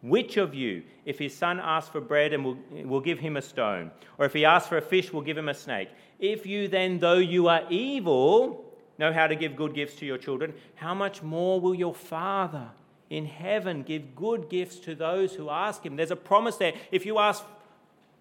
Which 0.02 0.38
of 0.38 0.54
you, 0.54 0.84
if 1.06 1.20
his 1.20 1.36
son 1.36 1.60
asks 1.62 1.90
for 1.90 2.00
bread 2.00 2.34
and 2.34 2.44
will, 2.46 2.58
will 2.86 3.02
give 3.02 3.20
him 3.20 3.36
a 3.36 3.42
stone, 3.42 3.92
or 4.18 4.26
if 4.26 4.34
he 4.34 4.46
asks 4.46 4.70
for 4.70 4.78
a 4.78 4.82
fish, 4.82 5.12
will 5.12 5.22
give 5.22 5.38
him 5.38 5.50
a 5.50 5.54
snake? 5.54 5.90
If 6.20 6.46
you 6.46 6.68
then, 6.68 7.00
though 7.00 7.18
you 7.18 7.48
are 7.48 7.64
evil, 7.70 8.69
know 9.00 9.14
how 9.14 9.26
to 9.26 9.36
give 9.36 9.56
good 9.56 9.74
gifts 9.74 9.96
to 9.96 10.06
your 10.06 10.18
children, 10.18 10.54
how 10.76 10.94
much 10.94 11.24
more 11.24 11.60
will 11.60 11.74
your 11.74 11.96
Father 11.96 12.70
in 13.10 13.26
heaven 13.26 13.82
give 13.82 14.16
good 14.16 14.50
gifts 14.50 14.78
to 14.80 14.94
those 14.94 15.34
who 15.34 15.50
ask 15.50 15.84
Him? 15.86 15.96
There's 15.96 16.12
a 16.12 16.16
promise 16.16 16.58
there. 16.58 16.74
If 16.92 17.06
you 17.06 17.18
ask 17.18 17.44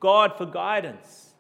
God 0.01 0.38
for 0.38 0.47
guidance, 0.47 1.35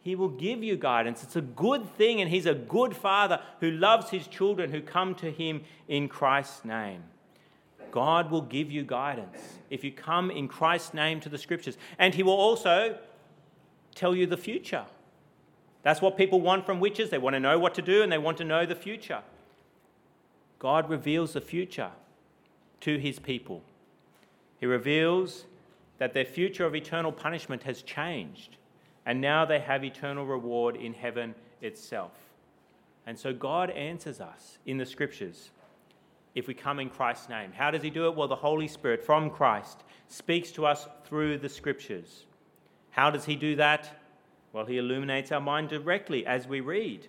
He 0.00 0.14
will 0.14 0.28
give 0.28 0.62
you 0.62 0.76
guidance. 0.76 1.24
It's 1.24 1.36
a 1.36 1.42
good 1.42 1.84
thing, 1.96 2.20
and 2.20 2.30
He's 2.30 2.46
a 2.46 2.54
good 2.54 2.96
Father 2.96 3.40
who 3.60 3.72
loves 3.72 4.10
His 4.10 4.28
children 4.28 4.70
who 4.70 4.80
come 4.80 5.14
to 5.16 5.30
Him 5.30 5.62
in 5.88 6.08
Christ's 6.08 6.64
name. 6.64 7.02
God 7.90 8.30
will 8.30 8.42
give 8.42 8.70
you 8.70 8.82
guidance 8.82 9.38
if 9.70 9.84
you 9.84 9.92
come 9.92 10.30
in 10.30 10.48
Christ's 10.48 10.94
name 10.94 11.20
to 11.20 11.28
the 11.28 11.38
scriptures. 11.38 11.76
And 11.98 12.14
He 12.14 12.22
will 12.22 12.32
also 12.32 12.98
tell 13.94 14.14
you 14.14 14.26
the 14.26 14.36
future. 14.36 14.84
That's 15.84 16.00
what 16.00 16.16
people 16.16 16.40
want 16.40 16.66
from 16.66 16.80
witches. 16.80 17.10
They 17.10 17.18
want 17.18 17.34
to 17.34 17.40
know 17.40 17.58
what 17.58 17.74
to 17.74 17.82
do 17.82 18.02
and 18.02 18.10
they 18.10 18.18
want 18.18 18.38
to 18.38 18.44
know 18.44 18.66
the 18.66 18.74
future. 18.74 19.22
God 20.58 20.88
reveals 20.88 21.34
the 21.34 21.42
future 21.42 21.90
to 22.80 22.98
his 22.98 23.18
people. 23.18 23.62
He 24.58 24.66
reveals 24.66 25.44
that 25.98 26.14
their 26.14 26.24
future 26.24 26.64
of 26.64 26.74
eternal 26.74 27.12
punishment 27.12 27.62
has 27.64 27.82
changed, 27.82 28.56
and 29.04 29.20
now 29.20 29.44
they 29.44 29.60
have 29.60 29.84
eternal 29.84 30.26
reward 30.26 30.74
in 30.74 30.94
heaven 30.94 31.34
itself. 31.60 32.12
And 33.06 33.18
so 33.18 33.34
God 33.34 33.70
answers 33.70 34.20
us 34.20 34.58
in 34.64 34.78
the 34.78 34.86
scriptures 34.86 35.50
if 36.34 36.48
we 36.48 36.54
come 36.54 36.80
in 36.80 36.88
Christ's 36.88 37.28
name. 37.28 37.52
How 37.52 37.70
does 37.70 37.82
He 37.82 37.90
do 37.90 38.06
it? 38.06 38.16
Well, 38.16 38.26
the 38.26 38.34
Holy 38.34 38.66
Spirit 38.66 39.04
from 39.04 39.28
Christ 39.30 39.84
speaks 40.08 40.50
to 40.52 40.64
us 40.64 40.88
through 41.04 41.38
the 41.38 41.48
scriptures. 41.48 42.24
How 42.90 43.10
does 43.10 43.26
He 43.26 43.36
do 43.36 43.56
that? 43.56 44.00
Well, 44.54 44.64
He 44.64 44.78
illuminates 44.78 45.32
our 45.32 45.40
mind 45.40 45.68
directly 45.68 46.24
as 46.24 46.46
we 46.46 46.60
read. 46.60 47.08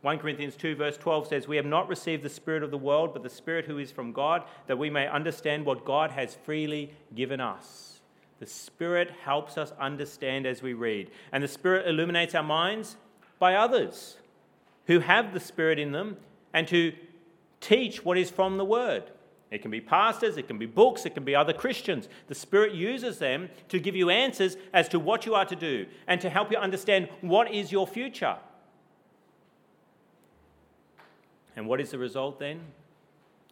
1 0.00 0.18
Corinthians 0.20 0.56
2, 0.56 0.74
verse 0.74 0.96
12 0.96 1.28
says, 1.28 1.46
We 1.46 1.56
have 1.56 1.66
not 1.66 1.88
received 1.88 2.22
the 2.22 2.30
Spirit 2.30 2.62
of 2.62 2.70
the 2.70 2.78
world, 2.78 3.12
but 3.12 3.22
the 3.22 3.28
Spirit 3.28 3.66
who 3.66 3.76
is 3.76 3.92
from 3.92 4.12
God, 4.12 4.44
that 4.68 4.78
we 4.78 4.88
may 4.88 5.06
understand 5.06 5.66
what 5.66 5.84
God 5.84 6.12
has 6.12 6.34
freely 6.34 6.94
given 7.14 7.40
us. 7.40 8.00
The 8.40 8.46
Spirit 8.46 9.10
helps 9.22 9.58
us 9.58 9.72
understand 9.78 10.46
as 10.46 10.62
we 10.62 10.72
read. 10.72 11.10
And 11.30 11.44
the 11.44 11.48
Spirit 11.48 11.86
illuminates 11.86 12.34
our 12.34 12.42
minds 12.42 12.96
by 13.38 13.54
others 13.54 14.16
who 14.86 15.00
have 15.00 15.34
the 15.34 15.40
Spirit 15.40 15.78
in 15.78 15.92
them 15.92 16.16
and 16.54 16.66
to 16.68 16.94
teach 17.60 18.02
what 18.02 18.16
is 18.16 18.30
from 18.30 18.56
the 18.56 18.64
Word. 18.64 19.10
It 19.50 19.62
can 19.62 19.70
be 19.70 19.80
pastors, 19.80 20.36
it 20.36 20.46
can 20.46 20.58
be 20.58 20.66
books, 20.66 21.06
it 21.06 21.14
can 21.14 21.24
be 21.24 21.34
other 21.34 21.54
Christians. 21.54 22.08
The 22.26 22.34
Spirit 22.34 22.74
uses 22.74 23.18
them 23.18 23.48
to 23.68 23.80
give 23.80 23.96
you 23.96 24.10
answers 24.10 24.56
as 24.74 24.88
to 24.90 24.98
what 24.98 25.24
you 25.24 25.34
are 25.34 25.46
to 25.46 25.56
do 25.56 25.86
and 26.06 26.20
to 26.20 26.28
help 26.28 26.50
you 26.50 26.58
understand 26.58 27.08
what 27.22 27.52
is 27.52 27.72
your 27.72 27.86
future. 27.86 28.36
And 31.56 31.66
what 31.66 31.80
is 31.80 31.90
the 31.90 31.98
result 31.98 32.38
then? 32.38 32.60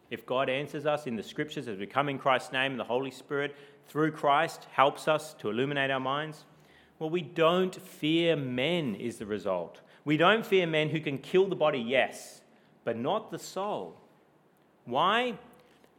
If 0.09 0.25
God 0.25 0.49
answers 0.49 0.85
us 0.85 1.07
in 1.07 1.15
the 1.15 1.23
scriptures 1.23 1.67
as 1.67 1.77
we 1.79 1.85
come 1.85 2.09
in 2.09 2.19
Christ's 2.19 2.53
name 2.53 2.77
the 2.77 2.83
Holy 2.83 3.11
Spirit 3.11 3.55
through 3.89 4.11
Christ 4.11 4.67
helps 4.71 5.07
us 5.07 5.33
to 5.35 5.49
illuminate 5.49 5.91
our 5.91 5.99
minds, 5.99 6.45
well, 6.99 7.09
we 7.09 7.21
don't 7.21 7.75
fear 7.75 8.35
men, 8.35 8.95
is 8.95 9.17
the 9.17 9.25
result. 9.25 9.81
We 10.05 10.15
don't 10.15 10.45
fear 10.45 10.65
men 10.65 10.89
who 10.89 10.99
can 10.99 11.17
kill 11.17 11.47
the 11.47 11.55
body, 11.55 11.79
yes, 11.79 12.41
but 12.85 12.97
not 12.97 13.29
the 13.29 13.39
soul. 13.39 13.99
Why? 14.85 15.37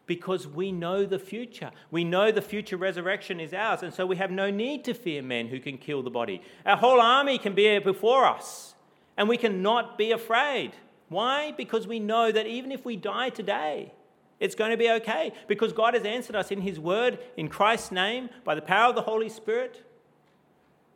Because 0.09 0.49
we 0.49 0.73
know 0.73 1.07
the 1.07 1.19
future. 1.19 1.71
We 1.93 2.03
know 2.03 2.33
the 2.33 2.43
future 2.43 2.77
resurrection 2.77 3.39
is 3.39 3.55
ours, 3.55 3.85
and 3.85 3.95
so 3.95 4.07
we 4.07 4.17
have 4.17 4.33
no 4.33 4.51
need 4.51 4.83
to 4.87 4.95
fear 4.95 5.23
men 5.23 5.47
who 5.47 5.61
can 5.61 5.79
kill 5.79 6.03
the 6.03 6.11
body. 6.11 6.43
Our 6.67 6.77
whole 6.77 7.01
army 7.01 7.39
can 7.39 7.55
be 7.55 7.79
before 7.79 8.25
us, 8.25 8.75
and 9.17 9.29
we 9.29 9.37
cannot 9.37 9.97
be 9.97 10.11
afraid. 10.11 10.73
Why? 11.09 11.53
Because 11.53 11.87
we 11.87 12.01
know 12.01 12.33
that 12.33 12.47
even 12.47 12.73
if 12.73 12.85
we 12.85 12.97
die 12.97 13.29
today, 13.29 13.93
it's 14.41 14.55
going 14.55 14.71
to 14.71 14.77
be 14.77 14.91
okay. 14.91 15.33
Because 15.47 15.73
God 15.73 15.95
has 15.95 16.05
answered 16.05 16.37
us 16.37 16.51
in 16.51 16.63
His 16.63 16.81
Word, 16.81 17.19
in 17.37 17.49
Christ's 17.49 17.93
name, 17.93 18.31
by 18.45 18.55
the 18.55 18.63
power 18.63 18.89
of 18.89 18.95
the 18.95 19.03
Holy 19.03 19.29
Spirit, 19.29 19.85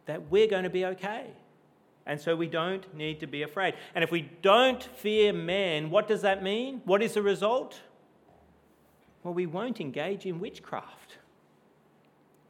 that 0.07 0.31
we're 0.31 0.49
going 0.49 0.65
to 0.65 0.71
be 0.71 0.87
okay. 0.87 1.27
And 2.07 2.21
so 2.21 2.35
we 2.35 2.47
don't 2.47 2.93
need 2.95 3.21
to 3.21 3.27
be 3.27 3.43
afraid. 3.43 3.75
And 3.95 4.03
if 4.03 4.11
we 4.11 4.23
don't 4.41 4.83
fear 4.83 5.33
man, 5.33 5.91
what 5.91 6.09
does 6.09 6.23
that 6.23 6.43
mean? 6.43 6.81
What 6.85 7.03
is 7.03 7.15
the 7.15 7.23
result? 7.23 7.81
Well, 9.23 9.35
we 9.35 9.47
won't 9.47 9.81
engage 9.81 10.27
in 10.27 10.41
witchcraft. 10.41 11.19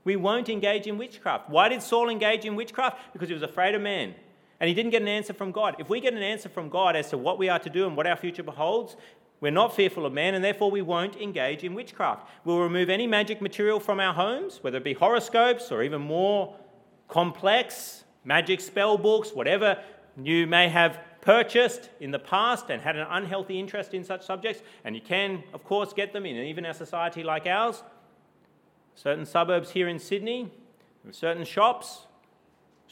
We 0.04 0.16
won't 0.16 0.48
engage 0.48 0.86
in 0.86 0.98
witchcraft. 0.98 1.48
Why 1.48 1.68
did 1.68 1.82
Saul 1.82 2.08
engage 2.08 2.44
in 2.44 2.56
witchcraft? 2.56 3.12
Because 3.12 3.28
he 3.28 3.34
was 3.34 3.42
afraid 3.42 3.74
of 3.74 3.82
man 3.82 4.14
and 4.62 4.68
he 4.68 4.74
didn't 4.74 4.92
get 4.92 5.02
an 5.02 5.08
answer 5.08 5.32
from 5.32 5.50
God. 5.50 5.74
If 5.80 5.88
we 5.88 6.00
get 6.00 6.14
an 6.14 6.22
answer 6.22 6.48
from 6.48 6.68
God 6.68 6.94
as 6.94 7.10
to 7.10 7.18
what 7.18 7.36
we 7.36 7.48
are 7.48 7.58
to 7.58 7.68
do 7.68 7.84
and 7.84 7.96
what 7.96 8.06
our 8.06 8.14
future 8.14 8.44
beholds, 8.44 8.94
we're 9.40 9.50
not 9.50 9.74
fearful 9.74 10.06
of 10.06 10.12
man, 10.12 10.36
and 10.36 10.44
therefore 10.44 10.70
we 10.70 10.82
won't 10.82 11.16
engage 11.16 11.64
in 11.64 11.74
witchcraft. 11.74 12.28
We'll 12.44 12.60
remove 12.60 12.88
any 12.88 13.08
magic 13.08 13.42
material 13.42 13.80
from 13.80 13.98
our 13.98 14.14
homes, 14.14 14.60
whether 14.62 14.78
it 14.78 14.84
be 14.84 14.92
horoscopes 14.92 15.72
or 15.72 15.82
even 15.82 16.00
more 16.00 16.54
complex 17.08 18.04
magic 18.24 18.60
spell 18.60 18.96
books, 18.96 19.32
whatever 19.32 19.82
you 20.22 20.46
may 20.46 20.68
have 20.68 21.00
purchased 21.22 21.88
in 22.00 22.10
the 22.10 22.18
past 22.18 22.68
and 22.68 22.82
had 22.82 22.96
an 22.96 23.06
unhealthy 23.08 23.58
interest 23.58 23.94
in 23.94 24.04
such 24.04 24.26
subjects. 24.26 24.62
And 24.84 24.94
you 24.94 25.00
can, 25.00 25.42
of 25.54 25.64
course, 25.64 25.94
get 25.94 26.12
them 26.12 26.26
in 26.26 26.36
even 26.36 26.66
a 26.66 26.74
society 26.74 27.22
like 27.22 27.46
ours. 27.46 27.82
Certain 28.94 29.24
suburbs 29.24 29.70
here 29.70 29.88
in 29.88 29.98
Sydney, 29.98 30.52
certain 31.10 31.44
shops, 31.44 32.06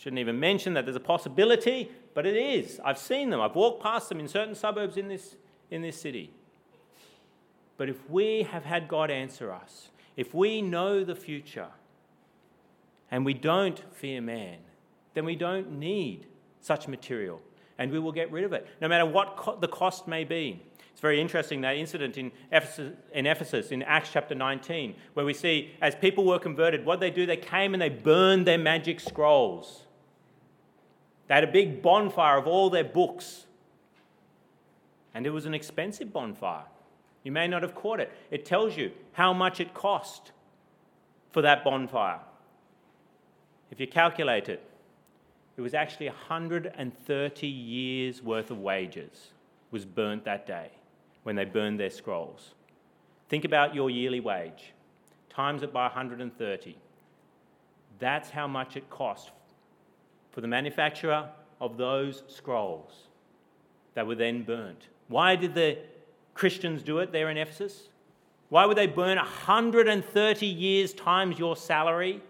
Shouldn't 0.01 0.21
even 0.21 0.41
mention 0.41 0.73
that 0.73 0.87
there's 0.87 0.97
a 0.97 1.01
possibility, 1.01 1.91
but 2.15 2.25
it 2.25 2.35
is. 2.35 2.81
I've 2.83 2.97
seen 2.97 3.29
them. 3.29 3.39
I've 3.39 3.55
walked 3.55 3.83
past 3.83 4.09
them 4.09 4.19
in 4.19 4.29
certain 4.29 4.55
suburbs 4.55 4.97
in 4.97 5.09
this, 5.09 5.37
in 5.71 5.83
this 5.83 6.01
city. 6.01 6.33
But 7.77 7.91
if 7.91 8.09
we 8.09 8.45
have 8.45 8.65
had 8.65 8.89
God 8.89 9.11
answer 9.11 9.53
us, 9.53 9.91
if 10.17 10.33
we 10.33 10.63
know 10.63 11.05
the 11.05 11.15
future, 11.15 11.69
and 13.11 13.27
we 13.27 13.35
don't 13.35 13.79
fear 13.95 14.23
man, 14.23 14.57
then 15.13 15.27
we 15.27 15.37
don't 15.37 15.73
need 15.73 16.27
such 16.63 16.89
material, 16.89 17.43
and 17.81 17.91
we 17.91 17.99
will 17.99 18.13
get 18.13 18.31
rid 18.31 18.45
of 18.45 18.53
it, 18.53 18.69
no 18.83 18.87
matter 18.87 19.07
what 19.07 19.39
co- 19.39 19.57
the 19.57 19.67
cost 19.67 20.07
may 20.07 20.23
be. 20.23 20.63
It's 20.93 21.01
very 21.01 21.19
interesting 21.19 21.63
that 21.63 21.77
incident 21.77 22.19
in 22.19 22.31
Ephesus, 22.53 22.93
in 23.15 23.25
Ephesus 23.25 23.73
in 23.73 23.83
Acts 23.83 24.11
chapter 24.13 24.35
19, 24.35 24.95
where 25.15 25.25
we 25.25 25.33
see 25.33 25.73
as 25.81 25.95
people 25.95 26.27
were 26.27 26.39
converted, 26.39 26.85
what 26.85 27.01
they 27.01 27.11
do, 27.11 27.25
they 27.25 27.39
came 27.39 27.73
and 27.73 27.81
they 27.81 27.89
burned 27.89 28.47
their 28.47 28.59
magic 28.59 29.01
scrolls. 29.01 29.87
They 31.27 31.35
had 31.35 31.45
a 31.45 31.51
big 31.51 31.81
bonfire 31.81 32.37
of 32.37 32.47
all 32.47 32.69
their 32.69 32.85
books. 32.85 33.47
And 35.15 35.27
it 35.27 35.31
was 35.31 35.47
an 35.47 35.55
expensive 35.55 36.13
bonfire. 36.13 36.65
You 37.23 37.33
may 37.33 37.49
not 37.49 37.63
have 37.63 37.75
caught 37.75 37.99
it. 37.99 38.13
It 38.31 38.45
tells 38.45 38.77
you 38.77 38.93
how 39.13 39.33
much 39.33 39.59
it 39.59 39.73
cost 39.73 40.33
for 41.33 41.41
that 41.41 41.65
bonfire. 41.65 42.21
If 43.71 43.81
you 43.81 43.87
calculate 43.87 44.51
it, 44.51 44.70
it 45.61 45.63
was 45.63 45.75
actually 45.75 46.07
130 46.07 47.47
years 47.47 48.23
worth 48.23 48.51
of 48.51 48.61
wages 48.61 49.33
was 49.71 49.85
burnt 49.85 50.25
that 50.25 50.47
day 50.47 50.71
when 51.25 51.37
they 51.37 51.45
burned 51.45 51.79
their 51.79 51.91
scrolls. 51.91 52.55
Think 53.29 53.45
about 53.45 53.75
your 53.75 53.91
yearly 53.91 54.21
wage, 54.21 54.73
times 55.29 55.63
it 55.63 55.71
by 55.71 55.83
130. 55.83 56.79
That's 57.99 58.31
how 58.31 58.47
much 58.47 58.79
it 58.79 58.89
cost 58.89 59.33
for 60.31 60.41
the 60.41 60.49
manufacturer 60.49 61.29
of 61.61 61.77
those 61.77 62.23
scrolls 62.27 63.09
that 63.93 64.07
were 64.07 64.15
then 64.15 64.45
burnt. 64.45 64.89
Why 65.09 65.37
did 65.37 65.55
the 65.55 65.77
Christians 66.33 66.83
do 66.83 67.01
it 67.01 67.13
there 67.13 67.29
in 67.29 67.37
Ephesus? 67.37 67.91
Why 68.49 68.65
would 68.65 68.79
they 68.79 68.87
burn 68.87 69.19
130 69.19 70.47
years 70.47 70.95
times 70.95 71.39
your 71.39 71.55
salary? 71.55 72.23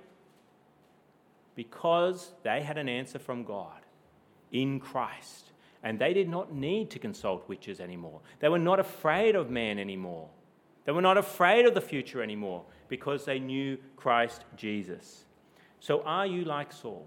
Because 1.60 2.32
they 2.42 2.62
had 2.62 2.78
an 2.78 2.88
answer 2.88 3.18
from 3.18 3.44
God 3.44 3.82
in 4.50 4.80
Christ. 4.80 5.52
And 5.82 5.98
they 5.98 6.14
did 6.14 6.26
not 6.26 6.54
need 6.54 6.88
to 6.92 6.98
consult 6.98 7.46
witches 7.50 7.80
anymore. 7.80 8.22
They 8.38 8.48
were 8.48 8.58
not 8.58 8.80
afraid 8.80 9.34
of 9.36 9.50
man 9.50 9.78
anymore. 9.78 10.30
They 10.86 10.92
were 10.92 11.02
not 11.02 11.18
afraid 11.18 11.66
of 11.66 11.74
the 11.74 11.82
future 11.82 12.22
anymore 12.22 12.64
because 12.88 13.26
they 13.26 13.38
knew 13.38 13.76
Christ 13.94 14.46
Jesus. 14.56 15.26
So, 15.80 16.00
are 16.04 16.26
you 16.26 16.44
like 16.44 16.72
Saul? 16.72 17.06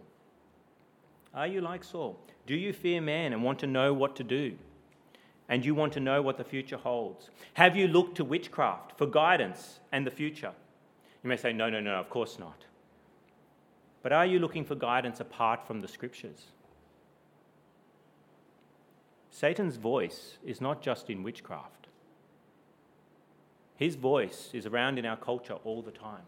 Are 1.34 1.48
you 1.48 1.62
like 1.62 1.84
Saul? 1.84 2.20
Do 2.46 2.54
you 2.54 2.74
fear 2.74 3.02
man 3.02 3.34
and 3.34 3.44
want 3.44 3.58
to 3.62 3.68
know 3.68 3.92
what 3.92 4.16
to 4.18 4.24
do? 4.24 4.54
And 5.50 5.66
you 5.66 5.74
want 5.74 5.94
to 5.94 6.00
know 6.00 6.22
what 6.22 6.38
the 6.38 6.44
future 6.44 6.78
holds? 6.78 7.32
Have 7.56 7.76
you 7.76 7.88
looked 7.88 8.18
to 8.18 8.24
witchcraft 8.24 9.00
for 9.00 9.08
guidance 9.08 9.80
and 9.92 10.06
the 10.06 10.12
future? 10.12 10.54
You 11.24 11.30
may 11.30 11.38
say, 11.38 11.54
no, 11.54 11.72
no, 11.72 11.80
no, 11.80 11.96
of 11.96 12.12
course 12.12 12.38
not. 12.38 12.66
But 14.04 14.12
are 14.12 14.26
you 14.26 14.38
looking 14.38 14.66
for 14.66 14.76
guidance 14.76 15.20
apart 15.20 15.66
from 15.66 15.80
the 15.80 15.88
scriptures? 15.88 16.48
Satan's 19.32 19.78
voice 19.78 20.38
is 20.46 20.62
not 20.62 20.82
just 20.82 21.10
in 21.10 21.24
witchcraft, 21.24 21.88
his 23.76 23.96
voice 23.96 24.52
is 24.54 24.66
around 24.66 25.00
in 25.00 25.06
our 25.06 25.18
culture 25.18 25.56
all 25.64 25.82
the 25.82 25.92
time. 25.92 26.22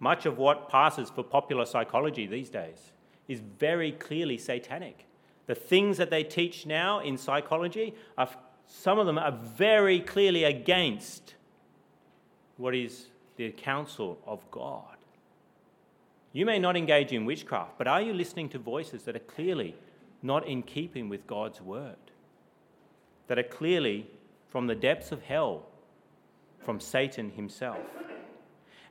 Much 0.00 0.24
of 0.26 0.38
what 0.38 0.70
passes 0.70 1.10
for 1.10 1.22
popular 1.22 1.66
psychology 1.66 2.26
these 2.26 2.48
days 2.48 2.92
is 3.26 3.40
very 3.40 3.92
clearly 3.92 4.38
satanic. 4.38 5.06
The 5.46 5.54
things 5.54 5.96
that 5.98 6.10
they 6.10 6.24
teach 6.24 6.66
now 6.66 7.00
in 7.00 7.18
psychology, 7.18 7.94
are, 8.16 8.28
some 8.66 8.98
of 8.98 9.06
them 9.06 9.18
are 9.18 9.32
very 9.32 10.00
clearly 10.00 10.44
against 10.44 11.34
what 12.56 12.74
is 12.74 13.06
the 13.36 13.50
counsel 13.50 14.18
of 14.26 14.48
God. 14.50 14.97
You 16.38 16.46
may 16.46 16.60
not 16.60 16.76
engage 16.76 17.12
in 17.12 17.24
witchcraft, 17.24 17.78
but 17.78 17.88
are 17.88 18.00
you 18.00 18.14
listening 18.14 18.48
to 18.50 18.60
voices 18.60 19.02
that 19.02 19.16
are 19.16 19.18
clearly 19.18 19.74
not 20.22 20.46
in 20.46 20.62
keeping 20.62 21.08
with 21.08 21.26
God's 21.26 21.60
word? 21.60 21.96
That 23.26 23.40
are 23.40 23.42
clearly 23.42 24.06
from 24.48 24.68
the 24.68 24.76
depths 24.76 25.10
of 25.10 25.20
hell, 25.22 25.66
from 26.64 26.78
Satan 26.78 27.30
himself? 27.30 27.80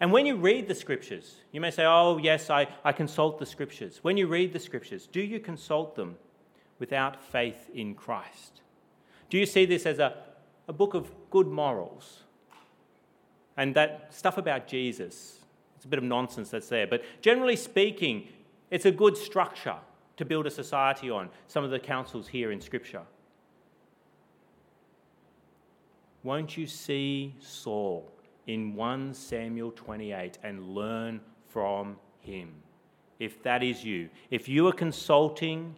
And 0.02 0.12
when 0.12 0.26
you 0.26 0.36
read 0.36 0.68
the 0.68 0.76
scriptures, 0.76 1.38
you 1.54 1.62
may 1.62 1.72
say, 1.72 1.86
Oh, 1.86 2.18
yes, 2.18 2.50
I, 2.50 2.68
I 2.84 2.92
consult 2.92 3.40
the 3.40 3.46
scriptures. 3.46 4.00
When 4.02 4.18
you 4.18 4.28
read 4.28 4.52
the 4.52 4.60
scriptures, 4.60 5.08
do 5.08 5.22
you 5.22 5.40
consult 5.40 5.96
them 5.96 6.18
without 6.80 7.24
faith 7.24 7.70
in 7.74 7.96
Christ? 7.96 8.60
Do 9.30 9.38
you 9.38 9.46
see 9.46 9.66
this 9.66 9.86
as 9.86 10.00
a, 10.00 10.18
a 10.68 10.74
book 10.74 10.94
of 10.96 11.10
good 11.30 11.48
morals? 11.48 12.24
And 13.56 13.74
that 13.76 14.14
stuff 14.14 14.38
about 14.38 14.68
Jesus, 14.68 15.37
it's 15.78 15.86
a 15.86 15.88
bit 15.88 16.00
of 16.00 16.04
nonsense 16.04 16.50
that's 16.50 16.68
there. 16.68 16.88
But 16.88 17.04
generally 17.22 17.56
speaking, 17.56 18.28
it's 18.72 18.86
a 18.86 18.92
good 18.92 19.16
structure 19.16 19.78
to 20.18 20.26
build 20.26 20.48
a 20.48 20.52
society 20.52 21.10
on, 21.10 21.30
some 21.46 21.64
of 21.64 21.70
the 21.70 21.80
counsels 21.80 22.28
here 22.28 22.52
in 22.52 22.60
Scripture. 22.60 23.04
Won't 26.24 26.58
you 26.58 26.66
see 26.66 27.36
Saul 27.40 28.12
in 28.48 28.74
1 28.74 29.14
Samuel 29.14 29.72
28 29.72 30.40
and 30.44 30.70
learn 30.70 31.22
from 31.48 31.96
him? 32.20 32.52
If 33.20 33.42
that 33.44 33.64
is 33.64 33.84
you, 33.84 34.10
if 34.32 34.50
you 34.50 34.68
are 34.68 34.74
consulting 34.74 35.76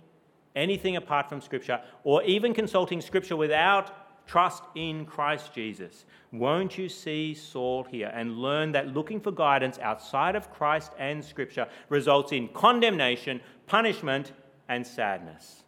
anything 0.56 0.96
apart 0.96 1.30
from 1.30 1.42
Scripture, 1.42 1.82
or 2.04 2.24
even 2.24 2.54
consulting 2.54 3.02
Scripture 3.02 3.36
without 3.36 4.09
trust 4.30 4.64
in 4.76 5.06
Christ 5.06 5.54
Jesus, 5.56 6.06
won't 6.32 6.78
you 6.78 6.88
see 6.88 7.34
Saul 7.34 7.84
here 7.84 8.12
and 8.14 8.38
learn 8.38 8.72
that 8.74 8.94
looking 8.94 9.20
for 9.20 9.32
guidance 9.32 9.80
outside 9.80 10.36
of 10.36 10.52
Christ 10.52 10.92
and 11.00 11.26
Scripture 11.26 11.68
results 11.90 12.32
in 12.32 12.48
condemnation, 12.50 13.42
punishment, 13.66 14.34
and 14.68 14.86
sadness? 14.86 15.64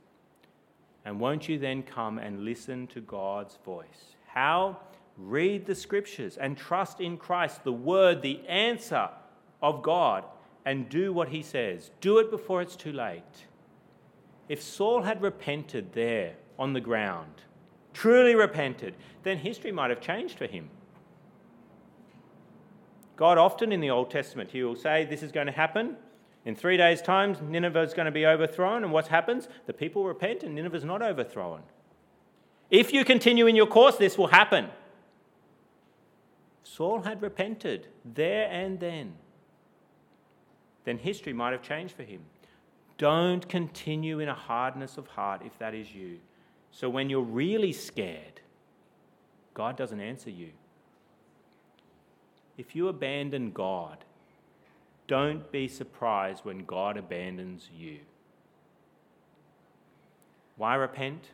And 1.06 1.20
won't 1.20 1.50
you 1.50 1.58
then 1.58 1.82
come 1.82 2.20
and 2.20 2.46
listen 2.46 2.86
to 2.88 3.02
God's 3.02 3.58
voice? 3.66 4.16
How? 4.28 4.78
Read 5.18 5.66
the 5.66 5.74
Scriptures 5.74 6.38
and 6.38 6.56
trust 6.56 7.02
in 7.02 7.18
Christ, 7.18 7.64
the 7.64 7.74
Word, 7.74 8.22
the 8.22 8.42
answer 8.48 9.10
of 9.64 9.82
God, 9.82 10.24
and 10.66 10.88
do 10.88 11.12
what 11.12 11.30
He 11.30 11.42
says. 11.42 11.90
Do 12.00 12.20
it 12.20 12.30
before 12.30 12.62
it's 12.62 12.76
too 12.76 12.94
late. 12.94 13.48
If 14.48 14.62
Saul 14.62 15.02
had 15.02 15.24
repented 15.24 15.94
there 15.94 16.36
on 16.60 16.74
the 16.74 16.82
ground, 16.82 17.42
truly 17.94 18.36
repented, 18.36 18.96
then 19.24 19.38
history 19.38 19.72
might 19.72 19.90
have 19.90 20.02
changed 20.02 20.38
for 20.38 20.46
him. 20.46 20.70
God 23.22 23.38
often 23.38 23.72
in 23.72 23.82
the 23.82 23.92
Old 23.92 24.10
Testament, 24.10 24.50
He 24.50 24.64
will 24.64 24.76
say, 24.76 25.06
This 25.06 25.22
is 25.22 25.32
going 25.32 25.46
to 25.46 25.54
happen. 25.54 25.96
In 26.44 26.56
three 26.56 26.76
days' 26.76 27.04
time, 27.04 27.38
Nineveh 27.52 27.82
is 27.82 27.94
going 27.94 28.08
to 28.08 28.12
be 28.12 28.26
overthrown. 28.26 28.84
And 28.84 28.92
what 28.92 29.10
happens? 29.10 29.48
The 29.68 29.74
people 29.74 30.06
repent 30.06 30.42
and 30.42 30.56
Nineveh 30.56 30.78
is 30.78 30.84
not 30.84 31.04
overthrown. 31.04 31.62
If 32.72 32.92
you 32.94 33.06
continue 33.06 33.46
in 33.46 33.56
your 33.56 33.68
course, 33.68 33.98
this 33.98 34.18
will 34.18 34.26
happen. 34.26 34.70
Saul 36.64 37.02
had 37.02 37.22
repented 37.22 37.90
there 38.04 38.50
and 38.50 38.80
then. 38.80 39.14
Then 40.86 40.98
history 40.98 41.34
might 41.34 41.52
have 41.52 41.62
changed 41.62 41.94
for 41.94 42.04
him. 42.04 42.22
Don't 42.98 43.48
continue 43.48 44.20
in 44.20 44.30
a 44.30 44.34
hardness 44.34 44.98
of 44.98 45.06
heart 45.06 45.44
if 45.46 45.60
that 45.60 45.76
is 45.76 45.94
you. 45.94 46.18
So 46.72 46.90
when 46.90 47.10
you're 47.10 47.22
really 47.22 47.74
scared, 47.74 48.42
God 49.54 49.76
doesn't 49.76 50.00
answer 50.00 50.30
you. 50.30 50.50
If 52.58 52.76
you 52.76 52.88
abandon 52.88 53.52
God, 53.52 54.04
don't 55.08 55.52
be 55.52 55.68
surprised 55.68 56.46
when 56.46 56.66
God 56.66 56.96
abandons 56.96 57.70
you. 57.76 58.00
Why 60.58 60.76
repent? 60.76 61.30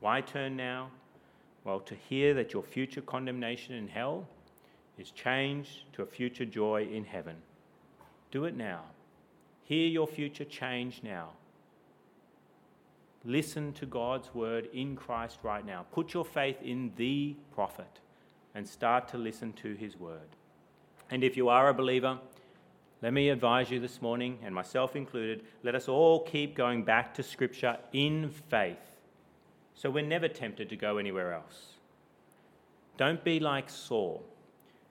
Why 0.00 0.20
turn 0.20 0.56
now? 0.56 0.90
Well, 1.64 1.80
to 1.80 1.94
hear 1.94 2.34
that 2.34 2.52
your 2.52 2.62
future 2.62 3.02
condemnation 3.02 3.74
in 3.74 3.88
hell 3.88 4.26
is 4.96 5.10
changed 5.10 5.82
to 5.92 6.02
a 6.02 6.06
future 6.06 6.44
joy 6.44 6.88
in 6.90 7.04
heaven. 7.04 7.36
Do 8.30 8.44
it 8.44 8.56
now. 8.56 8.82
Hear 9.64 9.86
your 9.86 10.06
future 10.06 10.44
change 10.44 11.02
now. 11.02 11.30
Listen 13.24 13.72
to 13.74 13.86
God's 13.86 14.32
word 14.34 14.68
in 14.72 14.96
Christ 14.96 15.38
right 15.42 15.64
now. 15.64 15.86
Put 15.92 16.14
your 16.14 16.24
faith 16.24 16.62
in 16.62 16.92
the 16.96 17.36
prophet 17.54 18.00
and 18.54 18.66
start 18.66 19.08
to 19.08 19.18
listen 19.18 19.52
to 19.54 19.74
his 19.74 19.96
word. 19.98 20.36
And 21.10 21.24
if 21.24 21.36
you 21.36 21.48
are 21.48 21.68
a 21.68 21.74
believer, 21.74 22.18
let 23.02 23.12
me 23.12 23.28
advise 23.28 23.70
you 23.70 23.78
this 23.80 24.02
morning, 24.02 24.38
and 24.42 24.54
myself 24.54 24.96
included, 24.96 25.44
let 25.62 25.74
us 25.74 25.88
all 25.88 26.20
keep 26.24 26.56
going 26.56 26.82
back 26.82 27.14
to 27.14 27.22
Scripture 27.22 27.76
in 27.92 28.30
faith 28.48 28.78
so 29.78 29.88
we're 29.88 30.04
never 30.04 30.26
tempted 30.26 30.68
to 30.68 30.76
go 30.76 30.98
anywhere 30.98 31.32
else. 31.32 31.74
Don't 32.96 33.22
be 33.22 33.38
like 33.38 33.70
Saul, 33.70 34.24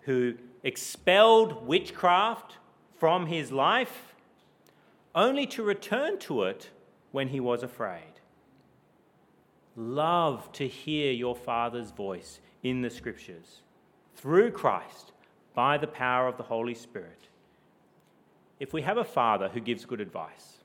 who 0.04 0.36
expelled 0.64 1.68
witchcraft 1.68 2.56
from 2.98 3.26
his 3.26 3.52
life 3.52 4.16
only 5.14 5.46
to 5.48 5.62
return 5.62 6.18
to 6.20 6.44
it 6.44 6.70
when 7.12 7.28
he 7.28 7.42
was 7.42 7.64
afraid. 7.64 8.17
Love 9.80 10.52
to 10.54 10.68
hear 10.68 11.12
your 11.12 11.36
Father's 11.36 11.92
voice 11.92 12.40
in 12.64 12.82
the 12.82 12.90
Scriptures 12.90 13.62
through 14.16 14.50
Christ 14.50 15.12
by 15.54 15.78
the 15.78 15.86
power 15.86 16.28
of 16.28 16.36
the 16.36 16.44
Holy 16.44 16.74
Spirit. 16.74 17.28
If 18.60 18.74
we 18.74 18.82
have 18.82 18.98
a 18.98 19.04
father 19.04 19.50
who 19.50 19.60
gives 19.60 19.86
good 19.86 20.02
advice, 20.02 20.58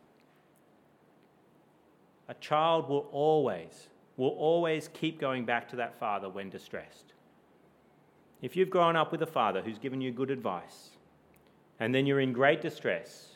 a 2.27 2.33
child 2.35 2.89
will 2.89 3.07
always, 3.13 3.89
will 4.17 4.31
always 4.31 4.89
keep 4.95 5.21
going 5.21 5.45
back 5.45 5.69
to 5.69 5.77
that 5.77 5.99
father 6.01 6.31
when 6.31 6.49
distressed. 6.49 7.13
If 8.41 8.57
you've 8.57 8.71
grown 8.71 8.97
up 8.97 9.13
with 9.13 9.21
a 9.21 9.27
father 9.27 9.61
who's 9.61 9.79
given 9.79 10.01
you 10.01 10.11
good 10.11 10.31
advice, 10.31 10.93
and 11.79 11.95
then 11.95 12.07
you're 12.07 12.21
in 12.21 12.33
great 12.33 12.63
distress, 12.63 13.33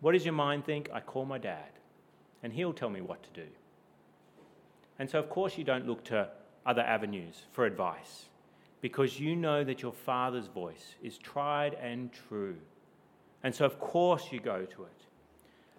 what 0.00 0.12
does 0.12 0.24
your 0.24 0.34
mind 0.34 0.64
think? 0.64 0.88
I 0.92 1.00
call 1.00 1.24
my 1.24 1.38
dad, 1.38 1.72
and 2.44 2.52
he'll 2.52 2.72
tell 2.72 2.90
me 2.90 3.00
what 3.00 3.20
to 3.24 3.30
do. 3.30 3.48
And 4.98 5.08
so, 5.08 5.18
of 5.18 5.28
course, 5.30 5.56
you 5.56 5.64
don't 5.64 5.86
look 5.86 6.04
to 6.04 6.28
other 6.66 6.82
avenues 6.82 7.42
for 7.52 7.64
advice 7.64 8.26
because 8.80 9.18
you 9.18 9.36
know 9.36 9.64
that 9.64 9.82
your 9.82 9.92
father's 9.92 10.46
voice 10.46 10.94
is 11.02 11.18
tried 11.18 11.74
and 11.74 12.12
true. 12.12 12.56
And 13.42 13.54
so, 13.54 13.64
of 13.64 13.78
course, 13.78 14.32
you 14.32 14.40
go 14.40 14.64
to 14.64 14.82
it. 14.84 15.06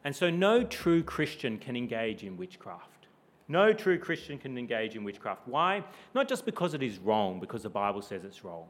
And 0.03 0.15
so, 0.15 0.29
no 0.29 0.63
true 0.63 1.03
Christian 1.03 1.57
can 1.57 1.75
engage 1.75 2.23
in 2.23 2.37
witchcraft. 2.37 3.07
No 3.49 3.73
true 3.73 3.97
Christian 3.97 4.37
can 4.37 4.57
engage 4.57 4.95
in 4.95 5.03
witchcraft. 5.03 5.41
Why? 5.47 5.83
Not 6.13 6.29
just 6.29 6.45
because 6.45 6.73
it 6.73 6.83
is 6.83 6.99
wrong, 6.99 7.39
because 7.39 7.63
the 7.63 7.69
Bible 7.69 8.01
says 8.01 8.23
it's 8.23 8.45
wrong, 8.45 8.67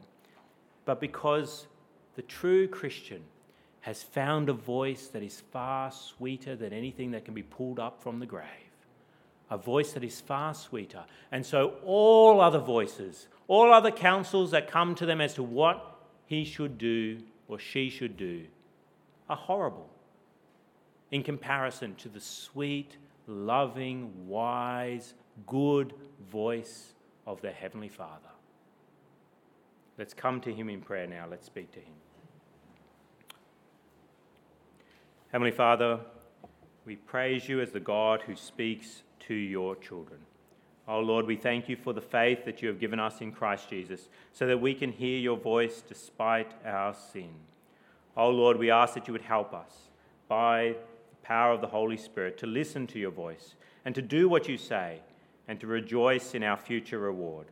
but 0.86 1.00
because 1.00 1.66
the 2.16 2.22
true 2.22 2.66
Christian 2.66 3.22
has 3.80 4.02
found 4.02 4.48
a 4.48 4.52
voice 4.52 5.08
that 5.08 5.22
is 5.22 5.42
far 5.52 5.92
sweeter 5.92 6.56
than 6.56 6.72
anything 6.72 7.10
that 7.12 7.24
can 7.24 7.34
be 7.34 7.42
pulled 7.42 7.78
up 7.78 8.02
from 8.02 8.18
the 8.18 8.26
grave. 8.26 8.69
A 9.50 9.58
voice 9.58 9.92
that 9.92 10.04
is 10.04 10.20
far 10.20 10.54
sweeter. 10.54 11.04
And 11.32 11.44
so, 11.44 11.74
all 11.84 12.40
other 12.40 12.60
voices, 12.60 13.26
all 13.48 13.72
other 13.72 13.90
counsels 13.90 14.52
that 14.52 14.70
come 14.70 14.94
to 14.94 15.06
them 15.06 15.20
as 15.20 15.34
to 15.34 15.42
what 15.42 16.00
he 16.26 16.44
should 16.44 16.78
do 16.78 17.18
or 17.48 17.58
she 17.58 17.90
should 17.90 18.16
do, 18.16 18.46
are 19.28 19.36
horrible 19.36 19.90
in 21.10 21.22
comparison 21.22 21.94
to 21.96 22.08
the 22.08 22.20
sweet, 22.20 22.96
loving, 23.26 24.28
wise, 24.28 25.14
good 25.46 25.94
voice 26.30 26.94
of 27.26 27.40
the 27.40 27.50
Heavenly 27.50 27.88
Father. 27.88 28.28
Let's 29.98 30.14
come 30.14 30.40
to 30.42 30.52
Him 30.52 30.68
in 30.68 30.80
prayer 30.80 31.06
now. 31.06 31.26
Let's 31.28 31.46
speak 31.46 31.70
to 31.72 31.78
Him. 31.80 31.92
Heavenly 35.32 35.52
Father, 35.52 36.00
we 36.84 36.96
praise 36.96 37.48
you 37.48 37.60
as 37.60 37.70
the 37.70 37.80
God 37.80 38.22
who 38.22 38.34
speaks 38.34 39.02
to 39.20 39.34
your 39.34 39.76
children. 39.76 40.20
Oh 40.88 41.00
Lord, 41.00 41.26
we 41.26 41.36
thank 41.36 41.68
you 41.68 41.76
for 41.76 41.92
the 41.92 42.00
faith 42.00 42.44
that 42.44 42.62
you 42.62 42.68
have 42.68 42.80
given 42.80 42.98
us 42.98 43.20
in 43.20 43.30
Christ 43.30 43.70
Jesus 43.70 44.08
so 44.32 44.46
that 44.46 44.60
we 44.60 44.74
can 44.74 44.90
hear 44.90 45.18
your 45.18 45.36
voice 45.36 45.82
despite 45.86 46.52
our 46.64 46.94
sin. 46.94 47.30
Oh 48.16 48.30
Lord, 48.30 48.58
we 48.58 48.70
ask 48.70 48.94
that 48.94 49.06
you 49.06 49.12
would 49.12 49.22
help 49.22 49.54
us 49.54 49.90
by 50.26 50.74
the 51.10 51.16
power 51.22 51.52
of 51.52 51.60
the 51.60 51.68
Holy 51.68 51.96
Spirit 51.96 52.38
to 52.38 52.46
listen 52.46 52.86
to 52.88 52.98
your 52.98 53.12
voice 53.12 53.54
and 53.84 53.94
to 53.94 54.02
do 54.02 54.28
what 54.28 54.48
you 54.48 54.56
say 54.56 55.00
and 55.46 55.60
to 55.60 55.66
rejoice 55.66 56.34
in 56.34 56.42
our 56.42 56.56
future 56.56 56.98
reward. 56.98 57.46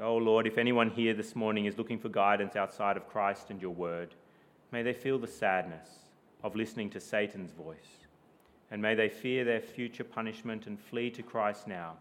oh 0.00 0.16
Lord, 0.16 0.46
if 0.46 0.58
anyone 0.58 0.90
here 0.90 1.14
this 1.14 1.36
morning 1.36 1.66
is 1.66 1.78
looking 1.78 1.98
for 1.98 2.08
guidance 2.08 2.56
outside 2.56 2.96
of 2.96 3.08
Christ 3.08 3.50
and 3.50 3.62
your 3.62 3.74
word, 3.74 4.14
may 4.72 4.82
they 4.82 4.92
feel 4.92 5.18
the 5.18 5.26
sadness 5.26 5.88
of 6.42 6.56
listening 6.56 6.90
to 6.90 7.00
Satan's 7.00 7.52
voice. 7.52 8.07
And 8.70 8.82
may 8.82 8.94
they 8.94 9.08
fear 9.08 9.44
their 9.44 9.60
future 9.60 10.04
punishment 10.04 10.66
and 10.66 10.78
flee 10.78 11.10
to 11.12 11.22
Christ 11.22 11.66
now, 11.66 11.94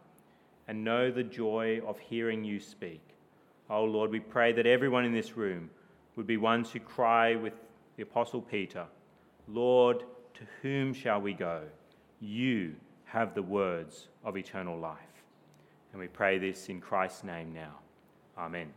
and 0.67 0.83
know 0.83 1.09
the 1.09 1.23
joy 1.23 1.81
of 1.87 1.97
hearing 1.99 2.43
you 2.43 2.59
speak. 2.59 3.01
Oh 3.69 3.85
Lord, 3.85 4.11
we 4.11 4.19
pray 4.19 4.51
that 4.53 4.65
everyone 4.65 5.05
in 5.05 5.13
this 5.13 5.37
room 5.37 5.69
would 6.15 6.27
be 6.27 6.37
ones 6.37 6.71
who 6.71 6.79
cry 6.79 7.35
with 7.35 7.53
the 7.95 8.03
Apostle 8.03 8.41
Peter, 8.41 8.85
Lord, 9.47 10.03
to 10.33 10.41
whom 10.61 10.93
shall 10.93 11.21
we 11.21 11.33
go? 11.33 11.63
You 12.19 12.75
have 13.05 13.33
the 13.33 13.41
words 13.41 14.07
of 14.23 14.37
eternal 14.37 14.77
life. 14.77 14.97
And 15.91 16.01
we 16.01 16.07
pray 16.07 16.37
this 16.37 16.69
in 16.69 16.81
Christ's 16.81 17.23
name 17.23 17.53
now. 17.53 17.79
Amen. 18.37 18.67